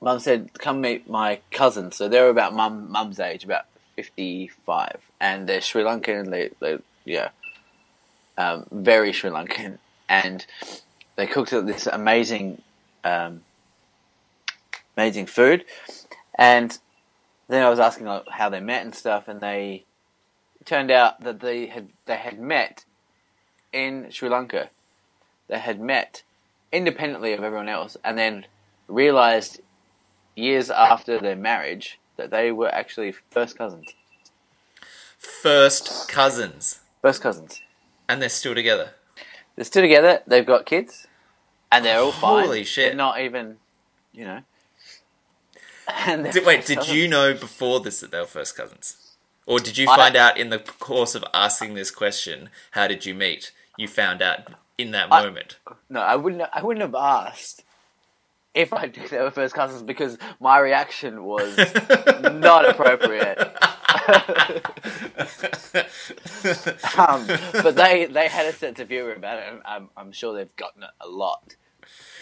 [0.00, 3.64] Mum said, "Come meet my cousins." So they're about mum mum's age, about
[3.96, 6.30] fifty-five, and they're Sri Lankan.
[6.30, 7.30] They, they yeah,
[8.36, 9.78] um, very Sri Lankan,
[10.08, 10.46] and
[11.16, 12.62] they cooked this amazing,
[13.02, 13.42] um,
[14.96, 15.64] amazing food.
[16.36, 16.78] And
[17.48, 19.84] then I was asking like, how they met and stuff, and they
[20.64, 22.84] turned out that they had they had met
[23.72, 24.70] in Sri Lanka.
[25.48, 26.22] They had met
[26.70, 28.46] independently of everyone else, and then
[28.86, 29.60] realized
[30.34, 33.86] years after their marriage that they were actually first cousins.
[35.18, 36.80] First cousins.
[37.02, 37.62] First cousins.
[38.08, 38.90] And they're still together.
[39.56, 40.20] They're still together.
[40.26, 41.06] They've got kids,
[41.72, 42.44] and they're all fine.
[42.44, 42.90] Holy shit.
[42.90, 43.56] They're not even,
[44.12, 44.40] you know.
[46.06, 46.96] And Did, wait, did cousins.
[46.96, 48.96] you know before this that they were first cousins?
[49.46, 53.06] Or did you I- find out in the course of asking this question, how did
[53.06, 53.52] you meet?
[53.76, 54.40] You found out
[54.76, 55.56] in that I- moment.
[55.88, 56.42] No, I wouldn't.
[56.52, 57.64] I wouldn't have asked
[58.54, 61.56] if I knew they were first cousins because my reaction was
[62.32, 63.38] not appropriate.
[66.98, 67.26] um,
[67.62, 70.54] but they they had a sense of humor about it, and I'm I'm sure they've
[70.56, 71.56] gotten it a lot.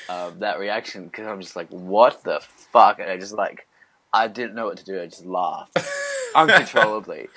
[0.09, 2.41] Um, that reaction because I'm just like, what the
[2.73, 3.01] fuck?
[3.01, 3.67] And I just like,
[4.13, 5.01] I didn't know what to do.
[5.01, 5.77] I just laughed
[6.35, 7.29] uncontrollably.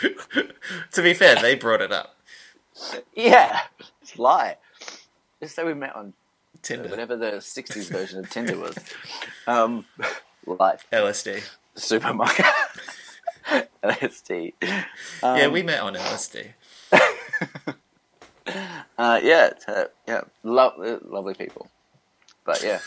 [0.92, 2.14] to be fair, they brought it up.
[3.14, 3.60] Yeah,
[4.00, 4.56] just lie.
[5.42, 6.14] Just say we met on
[6.62, 8.76] Tinder, whatever the '60s version of Tinder was.
[9.46, 9.84] Um,
[10.46, 11.42] like LSD.
[11.74, 12.46] supermarket.
[13.82, 14.52] LSD.
[15.22, 16.52] Um, yeah, we met on LSD.
[18.96, 21.70] Uh, yeah, uh, yeah, lo- lovely people.
[22.48, 22.78] But yeah,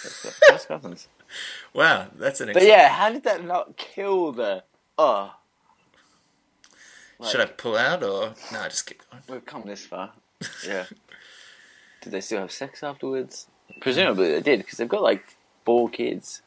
[0.50, 1.08] that's, cousins.
[1.72, 2.52] Wow, that's an.
[2.52, 4.64] But yeah, how did that not kill the?
[4.98, 5.36] Oh,
[7.30, 8.64] Should I pull out or no?
[8.64, 9.22] Just keep going.
[9.30, 10.14] we've come this far.
[10.68, 10.86] Yeah.
[12.02, 13.46] did they still have sex afterwards?
[13.82, 15.24] Presumably they did because they've got like
[15.64, 16.42] four kids.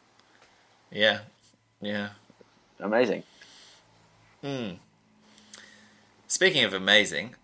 [0.91, 1.21] Yeah,
[1.81, 2.09] yeah.
[2.81, 3.23] Amazing.
[4.43, 4.71] Hmm.
[6.27, 7.37] Speaking of amazing,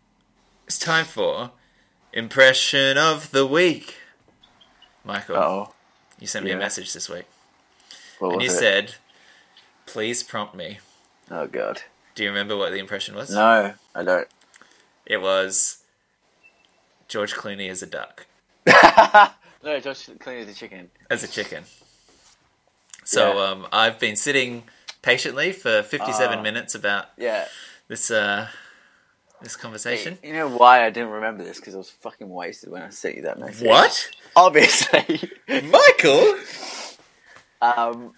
[0.66, 1.52] it's time for
[2.12, 3.99] impression of the week.
[5.04, 5.72] Michael, Oh,
[6.18, 7.24] you sent me a message this week,
[8.18, 8.52] what and you it?
[8.52, 8.94] said,
[9.86, 10.78] "Please prompt me."
[11.30, 11.82] Oh god.
[12.14, 13.30] Do you remember what the impression was?
[13.30, 14.28] No, I don't.
[15.06, 15.78] It was
[17.08, 18.26] George Clooney as a duck.
[18.66, 20.90] no, George Clooney cleans a chicken.
[21.08, 21.64] as a chicken.
[23.04, 23.44] So Yeah.
[23.50, 24.64] um, I've been sitting
[25.02, 26.42] patiently for 57 Ah.
[26.42, 27.46] minutes about Yeah.
[27.88, 28.48] this uh,
[29.42, 30.18] this conversation.
[30.22, 31.58] You know why I didn't remember this?
[31.58, 33.66] Because I was fucking wasted when I sent you that message.
[33.66, 35.30] What, Obviously.
[35.48, 36.36] Michael?
[37.62, 38.12] um.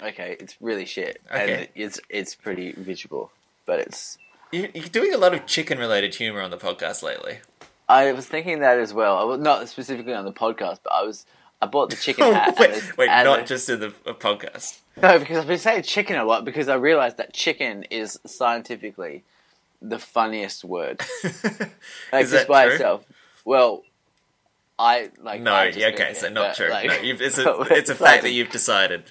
[0.00, 1.52] Okay, it's really shit, Okay.
[1.54, 3.32] and it's it's pretty visual,
[3.66, 4.16] but it's.
[4.52, 7.38] You, you're doing a lot of chicken-related humor on the podcast lately.
[7.88, 9.18] I was thinking that as well.
[9.18, 11.26] I was not specifically on the podcast, but I was.
[11.60, 12.56] I bought the chicken hat.
[12.60, 14.78] wait, wait and not the- just in the a podcast.
[15.02, 19.24] No, because I've been saying chicken a lot because I realized that chicken is scientifically
[19.80, 21.00] the funniest word.
[22.12, 22.74] Like just by true?
[22.74, 23.04] itself.
[23.44, 23.82] Well,
[24.78, 25.40] I like.
[25.42, 26.70] No, I yeah, okay, it, so not but, true.
[26.70, 29.10] like- no, you've, it's a it's a fact that you've decided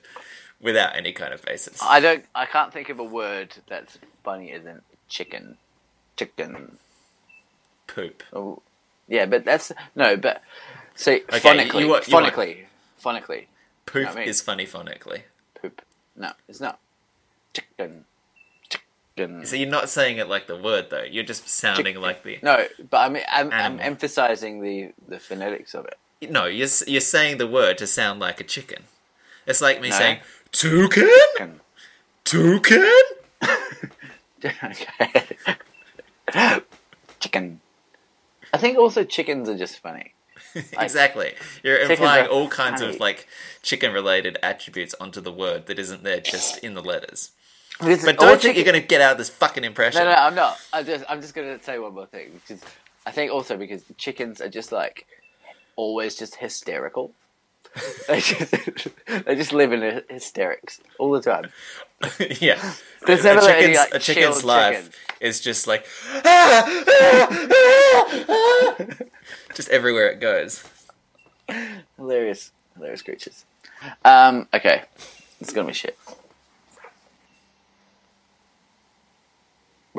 [0.62, 1.80] without any kind of basis.
[1.82, 2.26] I don't.
[2.34, 5.58] I can't think of a word that's funnier than chicken.
[6.18, 6.78] Chicken.
[7.88, 8.24] Poop.
[8.34, 8.62] Oh,
[9.08, 10.18] yeah, but that's no.
[10.18, 10.42] But
[10.96, 12.66] see, Okay, phonically, you want- you want- phonically,
[13.04, 13.46] phonically,
[13.86, 15.22] Poop I mean- is funny phonically.
[15.62, 15.82] poop.
[16.16, 16.80] No, it's not.
[17.54, 18.06] Chicken.
[19.18, 19.46] Chicken.
[19.46, 21.04] So you're not saying it like the word though.
[21.04, 25.74] You're just sounding like the No, but I mean, I'm, I'm emphasizing the the phonetics
[25.74, 25.98] of it.
[26.32, 26.46] no.
[26.46, 28.84] You're you're saying the word to sound like a chicken.
[29.46, 29.98] It's like me No.
[29.98, 30.20] saying
[30.52, 31.60] toucan, Chicken.
[32.24, 32.94] toucan.
[34.46, 35.26] okay.
[37.20, 37.62] chicken.
[38.54, 40.14] I think also chickens are just funny.
[40.80, 41.34] exactly.
[41.64, 43.28] You're implying all kinds of like
[43.62, 47.32] chicken-related attributes onto the word that isn't there just in the letters.
[47.80, 50.04] Because But don't think you're going to get out of this fucking impression.
[50.04, 50.58] No, no, I'm not.
[50.74, 52.62] I just, I'm just gonna say one more thing, is,
[53.06, 55.06] I think also because chickens are just like
[55.76, 57.14] always just hysterical.
[58.08, 58.52] they just,
[59.26, 61.52] they just live in hysterics all the time.
[62.40, 62.74] yeah.
[63.06, 64.92] There's a never any, chicken's, like, a chicken's life chicken.
[65.20, 65.86] is just like
[66.26, 67.28] ah, ah,
[68.30, 68.76] ah,
[69.54, 70.64] just everywhere it goes.
[71.98, 73.46] Hilarious, hilarious creatures.
[74.04, 74.84] Um, okay,
[75.40, 75.98] it's gonna be shit.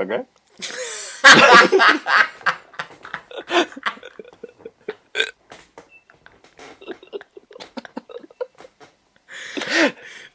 [0.01, 0.25] Okay.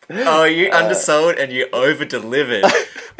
[0.10, 2.66] Oh, you Uh, undersold and you over delivered.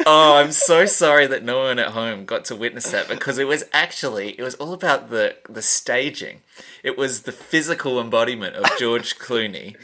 [0.06, 3.44] oh, I'm so sorry that no one at home got to witness that because it
[3.44, 6.42] was actually it was all about the the staging.
[6.82, 9.76] It was the physical embodiment of George Clooney,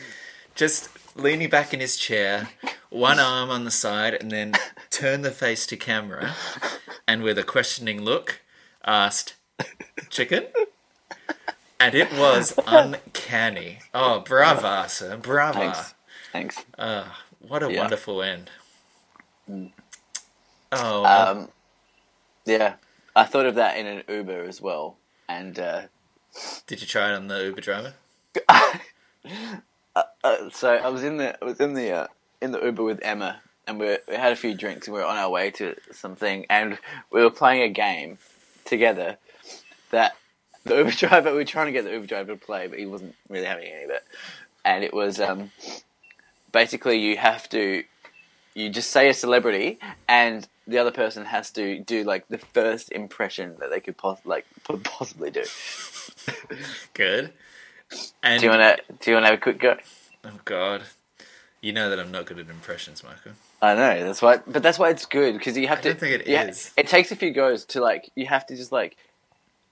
[0.55, 2.49] just leaning back in his chair,
[2.91, 4.55] one arm on the side, and then
[4.91, 6.35] turn the face to camera,
[7.07, 8.41] and with a questioning look,
[8.85, 9.35] asked,
[10.09, 10.47] "Chicken."
[11.79, 13.79] And it was uncanny.
[13.95, 15.59] Oh, brava, sir, brava.
[15.59, 15.95] Thanks.
[16.33, 16.65] Thanks.
[16.79, 17.81] Ah, what a Yeah.
[17.81, 18.51] wonderful end.
[20.73, 21.49] Oh, Um,
[22.45, 22.75] yeah,
[23.17, 24.99] I thought of that in an Uber as well,
[25.29, 25.83] and uh,
[26.67, 27.95] did you try it on the Uber driver?
[29.97, 32.07] uh, so I was in the I was in the uh,
[32.41, 35.07] in the Uber with Emma, and we, we had a few drinks, and we were
[35.07, 36.79] on our way to something, and
[37.11, 38.19] we were playing a game
[38.65, 39.19] together
[39.91, 40.17] that
[40.65, 42.87] the Uber driver we were trying to get the Uber driver to play, but he
[42.87, 44.05] wasn't really having any of it,
[44.65, 45.51] and it was um,
[46.53, 47.85] basically you have to
[48.55, 49.79] you just say a celebrity
[50.09, 54.25] and the other person has to do like the first impression that they could pos-
[54.25, 54.47] like
[54.85, 55.45] possibly do.
[56.95, 57.33] Good.
[58.23, 59.77] And Do you want to do you want to have a quick go?
[60.25, 60.83] oh god,
[61.61, 63.33] you know that I'm not good at impressions, Michael.
[63.63, 65.89] I know that's why, but that's why it's good because you have I to.
[65.91, 66.73] don't think it ha- is.
[66.77, 68.11] it takes a few goes to like.
[68.15, 68.97] You have to just like.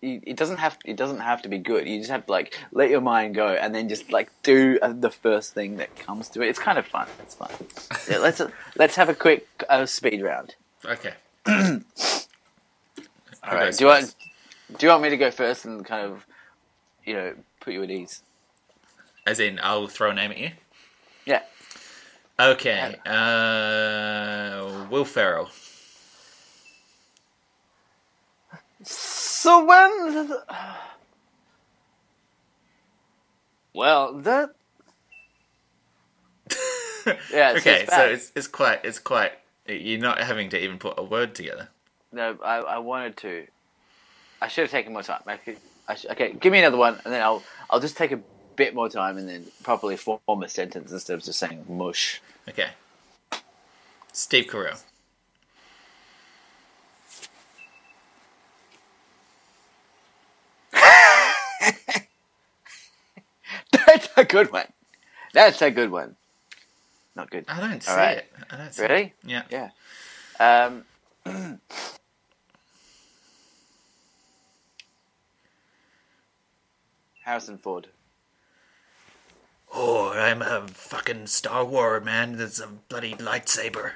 [0.01, 0.79] You, it doesn't have.
[0.85, 1.89] It doesn't have to be good.
[1.89, 4.93] You just have to like let your mind go and then just like do uh,
[4.93, 6.49] the first thing that comes to it.
[6.49, 7.09] It's kind of fun.
[7.21, 7.51] It's fun.
[8.11, 8.41] Yeah, let's
[8.77, 10.55] let's have a quick uh, speed round.
[10.85, 11.13] Okay.
[11.47, 11.81] All
[13.55, 13.77] right.
[13.77, 14.15] Do you want
[14.77, 16.27] Do you want me to go first and kind of,
[17.05, 18.23] you know, put you at ease?
[19.27, 20.51] As in, I'll throw a name at you.
[21.27, 21.43] Yeah.
[22.41, 22.95] Okay.
[23.05, 25.51] Uh, Will Ferrell.
[28.83, 30.31] So when?
[33.75, 34.51] Well, that.
[37.33, 39.33] Yeah, it's- okay, so it's it's quite it's quite
[39.67, 41.69] you're not having to even put a word together.
[42.13, 43.47] No, I, I wanted to.
[44.43, 45.23] I should have taken more time.
[45.27, 45.57] I could,
[45.89, 48.21] I okay, give me another one, and then I'll I'll just take a
[48.57, 52.21] bit more time and then properly form a sentence instead of just saying mush.
[52.49, 52.69] Okay.
[54.13, 54.83] Steve Carell.
[63.87, 64.67] That's a good one.
[65.33, 66.17] That's a good one.
[67.15, 67.45] Not good.
[67.49, 68.19] I don't see All right.
[68.19, 68.33] it.
[68.51, 69.03] I don't see Ready?
[69.03, 69.13] It.
[69.51, 69.71] Yeah.
[70.39, 70.71] Yeah.
[71.27, 71.61] Um,
[77.29, 77.89] Harrison Ford.
[79.75, 82.39] Oh, I'm a fucking Star Wars man.
[82.39, 83.93] There's a bloody lightsaber.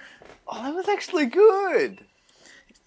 [0.47, 2.05] Oh, that was actually good.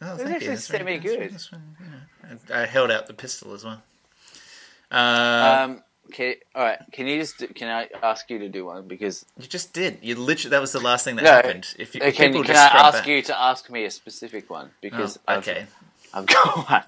[0.03, 0.35] Oh, was thank you.
[0.35, 1.19] actually That's semi-good.
[1.31, 3.81] that's- that's- know, I I held out the pistol as well.
[4.91, 6.77] Uh, Um, okay, all right.
[6.91, 9.97] Can you just do, can I ask you to do one because you just did.
[10.03, 10.51] You literally.
[10.51, 11.31] That was the last thing that No.
[11.31, 11.73] happened.
[11.79, 14.47] If you, uh, can, people can I ask back- you to ask me a specific
[14.51, 15.65] one because Oh, I've- okay.
[16.13, 16.83] I've, got one.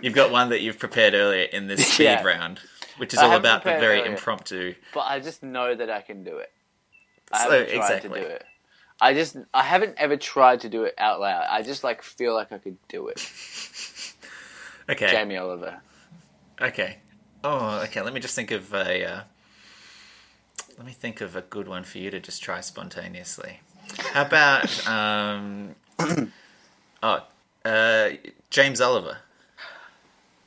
[0.00, 2.22] You've got one that you've prepared earlier in this speed Yeah.
[2.24, 2.60] round,
[2.98, 4.12] which is I all about the very earlier.
[4.12, 4.74] impromptu.
[4.92, 6.52] but I just know that I can do it.
[7.32, 8.20] I So, haven't tried exactly.
[8.20, 8.44] to do it.
[9.00, 11.46] I just I haven't ever tried to do it out loud.
[11.50, 13.18] I just like feel like I could do it.
[14.86, 15.10] Okay.
[15.10, 15.80] Jamie Oliver.
[16.60, 16.98] Okay.
[17.42, 18.02] Oh, okay.
[18.02, 19.02] Let me just think of a.
[19.02, 19.20] Uh,
[20.76, 23.60] let me think of a good one for you to just try spontaneously.
[24.12, 25.74] How about um,
[27.02, 27.24] oh,
[27.64, 28.10] uh,
[28.50, 29.18] James Oliver?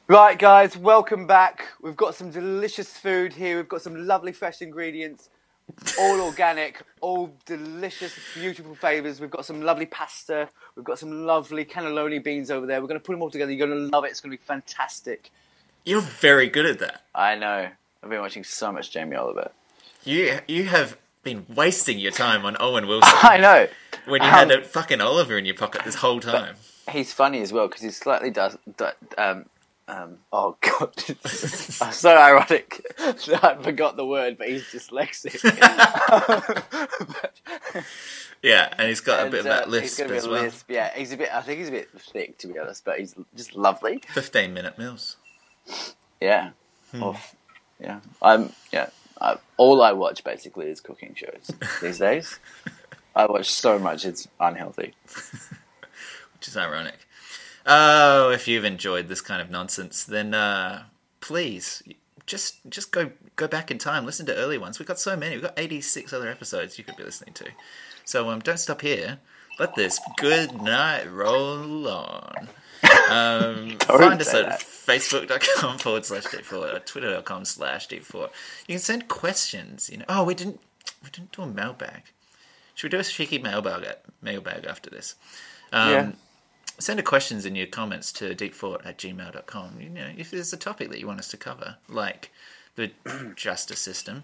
[0.08, 1.66] Right, guys, welcome back.
[1.82, 3.58] We've got some delicious food here.
[3.58, 5.30] We've got some lovely fresh ingredients,
[5.99, 9.20] all organic, all delicious, beautiful flavors.
[9.20, 10.47] We've got some lovely pasta.
[10.76, 12.80] We've got some lovely cannelloni beans over there.
[12.80, 13.51] We're going to put them all together.
[13.51, 14.12] You're going to love it.
[14.12, 15.30] It's going to be fantastic.
[15.84, 17.03] You're very good at that.
[17.14, 17.70] I know.
[18.01, 19.51] I've been watching so much Jamie Oliver.
[20.05, 23.68] You you have been wasting your time on Owen Wilson I know.
[24.05, 26.55] when you Um, had a fucking Oliver in your pocket this whole time.
[26.89, 28.58] He's funny as well because he slightly does.
[28.78, 28.88] do-
[29.18, 29.45] Um,
[29.88, 35.41] um, oh god, it's so ironic that I forgot the word, but he's dyslexic.
[35.59, 36.97] But-
[38.43, 40.17] Yeah, and he's got a and, bit of uh, that he's lisp got a bit
[40.17, 40.43] as of well.
[40.43, 40.65] lisp.
[40.69, 41.29] Yeah, he's a bit.
[41.33, 43.99] I think he's a bit thick to be honest, but he's just lovely.
[44.13, 45.17] Fifteen minute meals.
[46.21, 46.51] Yeah.
[46.91, 47.03] Hmm.
[47.03, 47.35] Off.
[47.79, 47.99] Yeah.
[48.21, 48.53] I'm.
[48.71, 48.89] Yeah.
[49.19, 52.38] I, all I watch basically is cooking shows these days.
[53.15, 54.93] I watch so much; it's unhealthy.
[56.35, 57.07] which is ironic.
[57.68, 60.84] Oh, if you've enjoyed this kind of nonsense, then uh,
[61.20, 61.84] please
[62.26, 64.80] just just go go back in time, listen to early ones.
[64.80, 65.36] We've got so many.
[65.36, 67.45] We've got eighty six other episodes you could be listening to.
[68.05, 69.20] So um, don't stop here.
[69.59, 72.47] Let this good night roll on.
[73.09, 78.30] Um, find us at facebook.com forward slash d4 or twitter.com slash d4.
[78.68, 79.89] You can send questions.
[79.89, 80.59] You know, oh, we didn't
[81.03, 82.03] we didn't do a mailbag.
[82.76, 83.84] Should we do a cheeky mailbag
[84.22, 85.15] mailbag after this?
[85.74, 86.11] Um, Yeah.
[86.80, 89.82] Send questions in your comments to deepfort at gmail.com.
[89.82, 92.32] You know, if there's a topic that you want us to cover, like
[92.75, 92.91] the
[93.36, 94.23] justice system,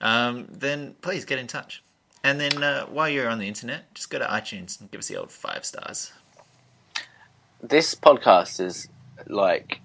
[0.00, 1.82] um, then please get in touch.
[2.22, 5.08] And then uh, while you're on the internet, just go to iTunes and give us
[5.08, 6.12] the old five stars.
[7.62, 8.88] this podcast is
[9.26, 9.80] like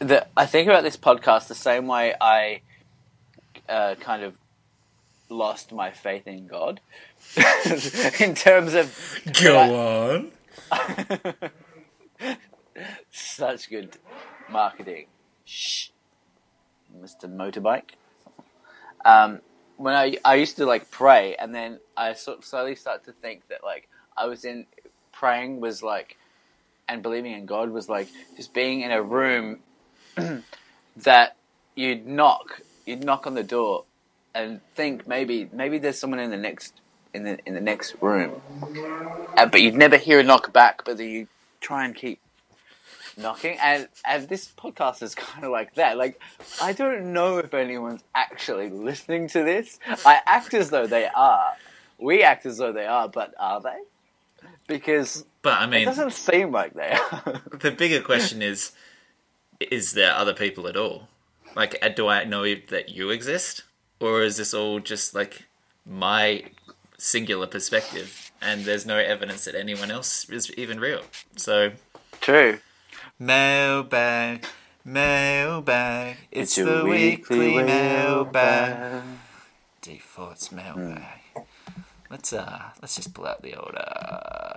[0.00, 2.62] the I think about this podcast the same way I
[3.68, 4.36] uh, kind of
[5.28, 6.80] lost my faith in God
[8.20, 10.32] in terms of Go on.
[13.10, 13.96] such good
[14.50, 15.06] marketing.
[15.44, 15.90] Shh,
[17.00, 17.24] Mr.
[17.24, 17.90] Motorbike.
[19.04, 19.40] Um,
[19.76, 23.12] when I I used to like pray, and then I sort of slowly start to
[23.12, 24.66] think that like I was in
[25.12, 26.16] praying was like,
[26.88, 29.60] and believing in God was like just being in a room
[30.96, 31.36] that
[31.74, 33.84] you'd knock, you'd knock on the door,
[34.34, 36.80] and think maybe maybe there's someone in the next
[37.14, 38.40] in the in the next room,
[39.38, 41.28] uh, but you'd never hear a knock back, but then you
[41.60, 42.20] try and keep
[43.16, 43.58] knocking.
[43.62, 45.96] And and this podcast is kind of like that.
[45.96, 46.20] Like
[46.62, 49.78] i don't know if anyone's actually listening to this.
[50.04, 51.52] I act as though they are.
[51.98, 53.78] We act as though they are but are they?
[54.66, 57.42] Because But I mean, it doesn't seem like they are.
[57.60, 58.72] the bigger question is
[59.60, 61.08] is there other people at all?
[61.56, 63.64] Like, uh, do I know that you exist?
[64.00, 65.46] Or is this all just like
[65.84, 66.44] my
[66.96, 71.02] singular perspective and there's no evidence that anyone else is even real?
[71.36, 71.72] So,
[72.20, 72.58] true
[73.18, 74.44] mailbag,
[74.84, 77.66] mailbag, it's, your the weekly mailbag.
[78.92, 79.02] mailbag.
[79.82, 81.02] Defaults mailbag.
[82.10, 84.52] Let's uh, let's just pull out the old uh,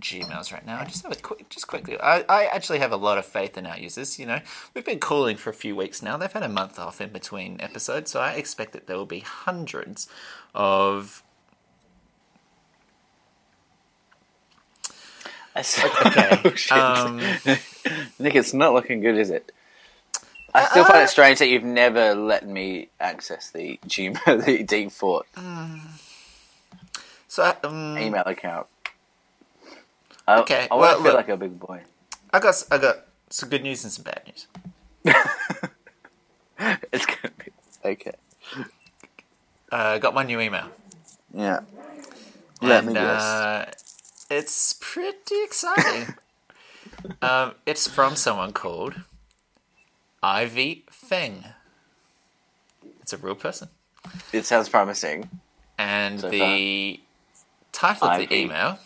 [0.00, 0.84] Gmails right now.
[0.84, 1.98] Just have a quick, just quickly.
[1.98, 4.18] I, I actually have a lot of faith in our users.
[4.18, 4.40] You know,
[4.74, 6.18] we've been calling for a few weeks now.
[6.18, 9.20] They've had a month off in between episodes, so I expect that there will be
[9.20, 10.08] hundreds
[10.54, 11.22] of.
[16.06, 17.06] okay oh.
[17.06, 17.18] Um,
[18.18, 19.52] nick it's not looking good is it
[20.52, 24.90] I still find it strange that you've never let me access the Gmail, the deep
[24.90, 25.26] fort
[27.28, 28.66] So um, email account.
[30.26, 31.16] I, Okay, I want well, to feel look.
[31.16, 31.82] like a big boy.
[32.32, 34.46] I got I got some good news and some bad news.
[36.92, 37.52] It's gonna be
[37.84, 38.12] okay.
[39.70, 40.66] Uh, got my new email.
[41.32, 41.60] Yeah.
[42.60, 43.22] Let me guess.
[43.22, 43.70] uh,
[44.30, 46.14] it's pretty exciting.
[47.22, 48.94] um, it's from someone called
[50.22, 51.44] Ivy Feng.
[53.00, 53.68] It's a real person.
[54.32, 55.28] It sounds promising.
[55.76, 57.00] And So the
[57.72, 58.78] title of the email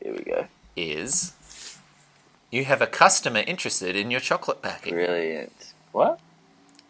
[0.00, 0.46] Here we go.
[0.76, 1.32] is
[2.50, 4.94] You have a customer interested in your chocolate packing.
[4.94, 5.72] Brilliant.
[5.92, 6.20] What?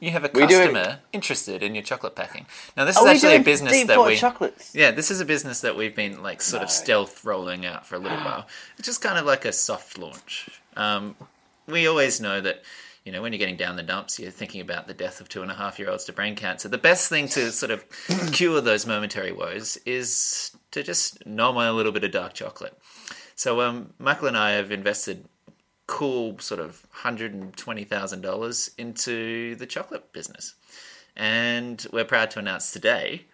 [0.00, 2.46] You have a We customer interested in your chocolate packing.
[2.74, 4.16] Now, this Are is actually a business that we.
[4.16, 4.74] chocolates?
[4.74, 7.96] Yeah, this is a business that we've been like sort of stealth rolling out for
[7.96, 8.46] a little while.
[8.78, 10.48] It's just kind of like a soft launch.
[10.74, 11.16] Um,
[11.66, 12.62] we always know that,
[13.04, 15.42] you know, when you're getting down the dumps, you're thinking about the death of two
[15.42, 16.68] and a half year olds to brain cancer.
[16.68, 17.84] The best thing to sort of
[18.32, 22.76] cure those momentary woes is to just nom a little bit of dark chocolate.
[23.34, 25.26] So, um, Michael and I have invested
[25.90, 30.54] cool sort of $120,000 into the chocolate business.
[31.16, 33.24] And we're proud to announce today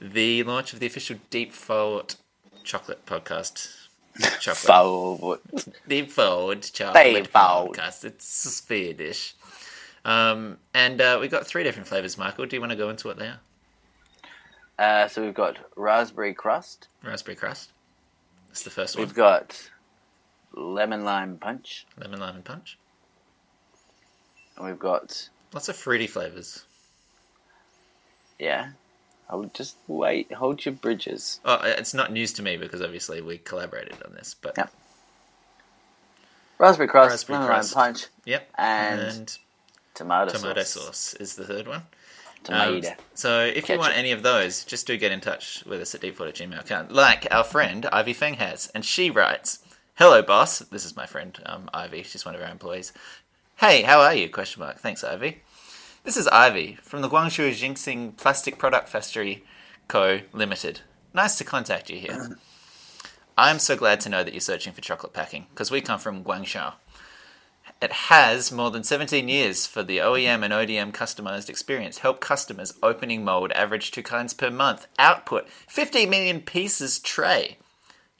[0.00, 2.16] the launch of the official Deep Forward
[2.64, 3.86] Chocolate Podcast.
[4.40, 4.56] Chocolate.
[4.56, 5.38] Foul.
[5.86, 8.04] Deep Forward Chocolate Deep Podcast.
[8.04, 9.36] It's Swedish.
[10.04, 12.46] Um, and uh, we got three different flavors, Michael.
[12.46, 13.40] Do you want to go into what they are?
[14.76, 16.88] Uh, so we've got raspberry crust.
[17.04, 17.70] Raspberry crust.
[18.48, 19.06] That's the first one.
[19.06, 19.70] We've got
[20.56, 21.86] lemon lime punch.
[22.00, 22.78] Lemon, lime, and punch.
[24.56, 26.64] And we've got Lots of fruity flavors.
[28.38, 28.70] yeah.
[29.28, 30.32] I would just wait.
[30.34, 31.40] Hold your bridges.
[31.44, 34.36] Oh, it's not news to me because obviously we collaborated on this.
[34.40, 34.72] But Yep.
[36.58, 37.74] Raspberry crust, Raspberry lemon crust.
[37.76, 38.48] lime punch, yep.
[38.56, 39.36] And
[39.94, 40.84] tomato, tomato sauce.
[40.84, 41.82] sauce is the third one.
[42.44, 42.88] Tomato.
[42.90, 43.80] Um, so if you Ketchup.
[43.80, 46.60] want any of those, just do get in touch with us at deepfoot at gmail
[46.60, 48.70] account, like our friend Ivy Feng has.
[48.76, 49.58] And she writes,
[49.98, 50.58] Hello, boss.
[50.58, 52.02] This is my friend um, Ivy.
[52.02, 52.92] She's one of our employees.
[53.56, 54.28] Hey, how are you?
[54.28, 54.78] Question mark.
[54.78, 55.40] Thanks, Ivy.
[56.04, 59.42] This is Ivy from the Guangzhou Jinxing Plastic Product Factory
[59.88, 60.20] Co.
[60.34, 60.82] Limited.
[61.14, 62.36] Nice to contact you here.
[63.38, 66.22] I'm so glad to know that you're searching for chocolate packing because we come from
[66.22, 66.74] Guangzhou.
[67.80, 72.00] It has more than 17 years for the OEM and ODM customized experience.
[72.00, 74.88] Help customers opening mold average two kinds per month.
[74.98, 77.56] Output 50 million pieces tray.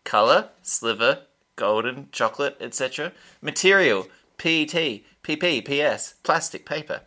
[0.05, 1.25] Color, sliver,
[1.57, 3.13] golden, chocolate, etc.
[3.43, 4.07] Material,
[4.39, 7.01] PET, PP, PS, plastic, paper.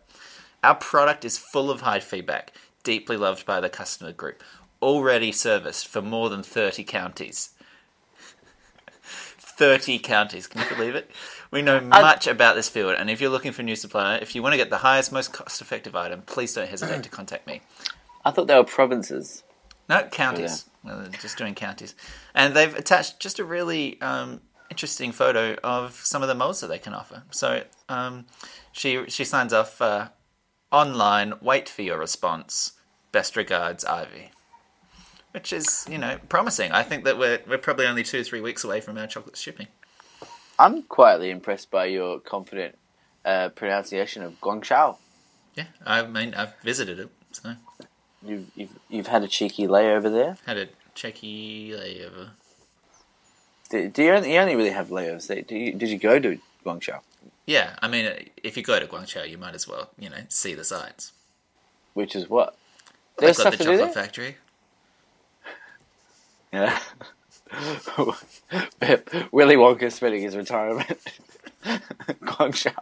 [0.62, 4.42] Our product is full of high feedback, deeply loved by the customer group,
[4.82, 7.50] already serviced for more than 30 counties.
[9.00, 11.10] 30 counties, can you believe it?
[11.50, 14.34] We know much about this field, and if you're looking for a new supplier, if
[14.34, 17.46] you want to get the highest, most cost effective item, please don't hesitate to contact
[17.46, 17.62] me.
[18.24, 19.42] I thought they were provinces.
[19.88, 20.69] No, counties.
[21.20, 21.94] Just doing counties.
[22.34, 26.68] And they've attached just a really um, interesting photo of some of the molds that
[26.68, 27.24] they can offer.
[27.30, 28.26] So um,
[28.72, 30.08] she she signs off uh,
[30.72, 32.72] online, wait for your response.
[33.12, 34.30] Best regards, Ivy.
[35.32, 36.72] Which is, you know, promising.
[36.72, 39.36] I think that we're, we're probably only two or three weeks away from our chocolate
[39.36, 39.68] shipping.
[40.58, 42.76] I'm quietly impressed by your confident
[43.24, 44.96] uh, pronunciation of Guangzhou.
[45.54, 47.54] Yeah, I mean, I've visited it, so
[48.24, 50.36] You've, you've you've had a cheeky layover there.
[50.46, 52.30] had a cheeky layover.
[53.70, 55.28] Do, do you, only, you only really have layovers?
[55.46, 57.00] Do you, did you go to Guangzhou?
[57.46, 60.54] Yeah, I mean, if you go to Guangzhou, you might as well, you know, see
[60.54, 61.12] the sights.
[61.94, 62.56] Which is what?
[63.18, 64.36] They've There's got the chocolate factory.
[66.52, 66.80] Yeah.
[69.30, 70.98] Willy Wonka spending his retirement.
[71.64, 72.74] Guangzhou.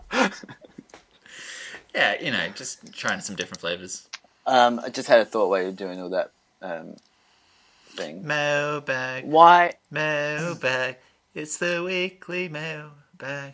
[1.95, 4.08] Yeah, you know, just trying some different flavors.
[4.49, 6.31] Um, I just had a thought while you were doing all that
[6.63, 6.97] um,
[7.91, 8.27] thing.
[8.27, 9.75] Mailbag, Why?
[9.91, 10.97] mailbag,
[11.35, 13.53] it's the weekly mailbag.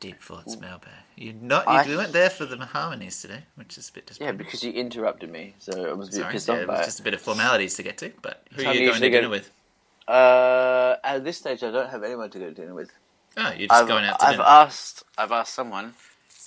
[0.00, 0.90] Deep thoughts mailbag.
[1.16, 4.34] You not I- you weren't there for the harmonies today, which is a bit disappointing.
[4.34, 6.68] Yeah, because you interrupted me, so I was a bit Sorry, pissed yeah, off it
[6.68, 8.12] was just a bit of formalities to get to.
[8.20, 9.50] But who Time are you you going to dinner go- with?
[10.08, 12.90] Uh, at this stage, I don't have anyone to go to dinner with.
[13.38, 14.44] Oh, you're just I've, going out to I've dinner.
[14.46, 15.04] asked.
[15.16, 15.94] I've asked someone.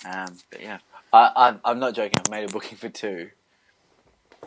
[0.08, 0.78] Um, but yeah,
[1.12, 2.18] I, I'm, I'm not joking.
[2.20, 3.30] I've made a booking for two.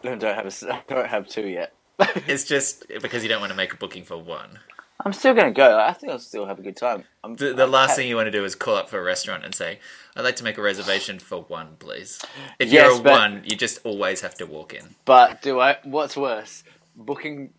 [0.04, 1.74] I don't have a I don't have two yet.
[2.28, 4.60] It's just because you don't want to make a booking for one.
[5.06, 5.78] I'm still gonna go.
[5.80, 7.04] I think I'll still have a good time.
[7.24, 9.04] I'm, The, the last ha- thing you want to do is call up for a
[9.04, 9.80] restaurant and say,
[10.16, 12.22] "I'd like to make a reservation for one, please."
[12.60, 14.96] If Yes, you're a but- one, you just always have to walk in.
[15.04, 15.78] But do I?
[15.84, 16.64] What's worse,
[16.96, 17.50] booking?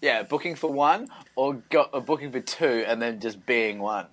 [0.00, 4.06] Yeah, booking for one or got a booking for two and then just being one.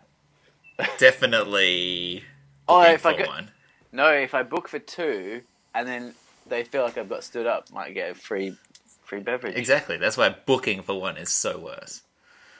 [0.98, 2.24] Definitely.
[2.68, 3.52] Oh, if I for go- one.
[3.96, 5.42] No, if I book for two
[5.74, 6.14] and then
[6.46, 8.58] they feel like I've got stood up, might get a free
[9.04, 9.56] free beverage.
[9.56, 9.98] Exactly.
[9.98, 12.02] That's why booking for one is so worse.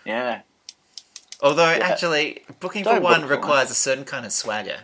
[0.06, 0.42] Yeah.
[1.42, 1.86] Although, Yeah.
[1.88, 4.82] actually, booking Don't for book one for requires a certain kind of swagger.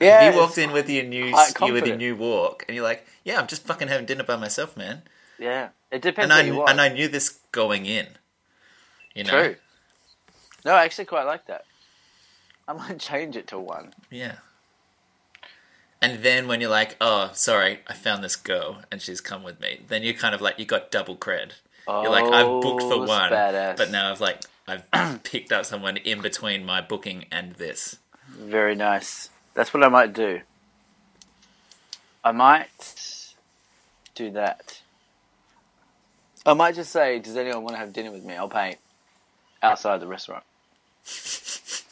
[0.00, 0.28] Yeah.
[0.28, 3.06] if you walked in with your new you with your new walk, and you're like,
[3.22, 5.02] "Yeah, I'm just fucking having dinner by myself, man,"
[5.38, 5.68] Yeah.
[5.90, 8.06] It depends and I what and I knew this going in.
[9.14, 9.56] You know, True.
[10.64, 11.66] No, I actually quite like that.
[12.66, 13.92] I might change it to one.
[14.10, 14.36] yeah.
[16.02, 19.60] And then when you're like, oh, sorry, I found this girl and she's come with
[19.60, 21.52] me, then you're kind of like, you got double cred.
[21.86, 23.76] Oh, You're like, I've booked for Oh, one, badass.
[23.76, 24.84] but now I've like, I've
[25.24, 27.98] picked up someone in between my booking and this.
[28.28, 29.28] Very nice.
[29.54, 30.40] That's what I might do.
[32.24, 33.34] I might
[34.14, 34.80] do that.
[36.46, 38.34] I might just say, does anyone want to have dinner with me?
[38.34, 38.76] I'll pay
[39.62, 40.44] outside the restaurant.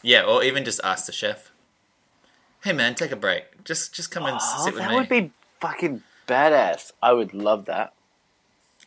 [0.00, 1.50] Yeah, or even just ask the chef.
[2.64, 3.64] Hey man, take a break.
[3.64, 4.94] Just just come and Oh, sit with that me.
[4.96, 6.92] That would be fucking badass.
[7.02, 7.92] I would love that.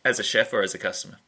[0.04, 1.18] As a chef or as a customer?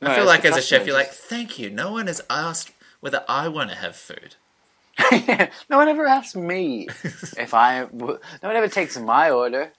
[0.00, 1.68] No, I feel as like as a chef, you're like, thank you.
[1.70, 4.36] No one has asked whether I want to have food.
[5.68, 7.86] no one ever asks me if I.
[7.92, 9.72] No one ever takes my order.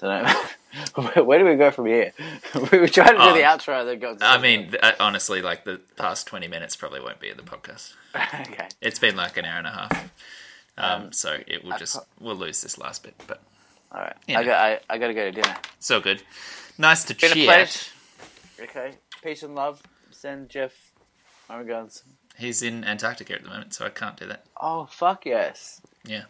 [1.24, 2.12] Where do we go from here?
[2.72, 3.34] we were trying to do Oh.
[3.34, 3.84] the outro.
[3.84, 4.16] Then go.
[4.20, 7.42] I mean, th- uh, honestly, like the past 20 minutes probably won't be in the
[7.42, 7.92] podcast.
[8.14, 8.68] okay.
[8.80, 10.10] It's been like an hour and a half.
[10.78, 13.42] Um, Um, so it will I just, pro- we'll lose this last bit, but
[13.92, 14.16] All right.
[14.28, 14.48] I got.
[14.58, 15.56] I, I got to go to dinner.
[15.78, 16.22] so good.
[16.78, 17.92] Nice to Been chat.
[18.60, 18.92] Okay.
[19.22, 19.82] Peace and love.
[20.10, 20.72] Send Jeff
[21.48, 22.04] my regards.
[22.38, 24.44] He's in Antarctica at the moment, so I can't do that.
[24.58, 25.82] Oh fuck yes.
[26.06, 26.24] Yeah.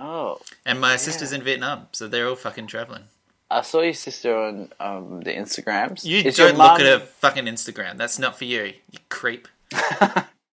[0.00, 3.04] Oh, And my sister's in Vietnam, so they're all fucking traveling.
[3.50, 6.04] I saw your sister on um, the Instagrams.
[6.04, 7.96] You Is don't look mum- at her fucking Instagram.
[7.96, 9.48] That's not for you, you creep.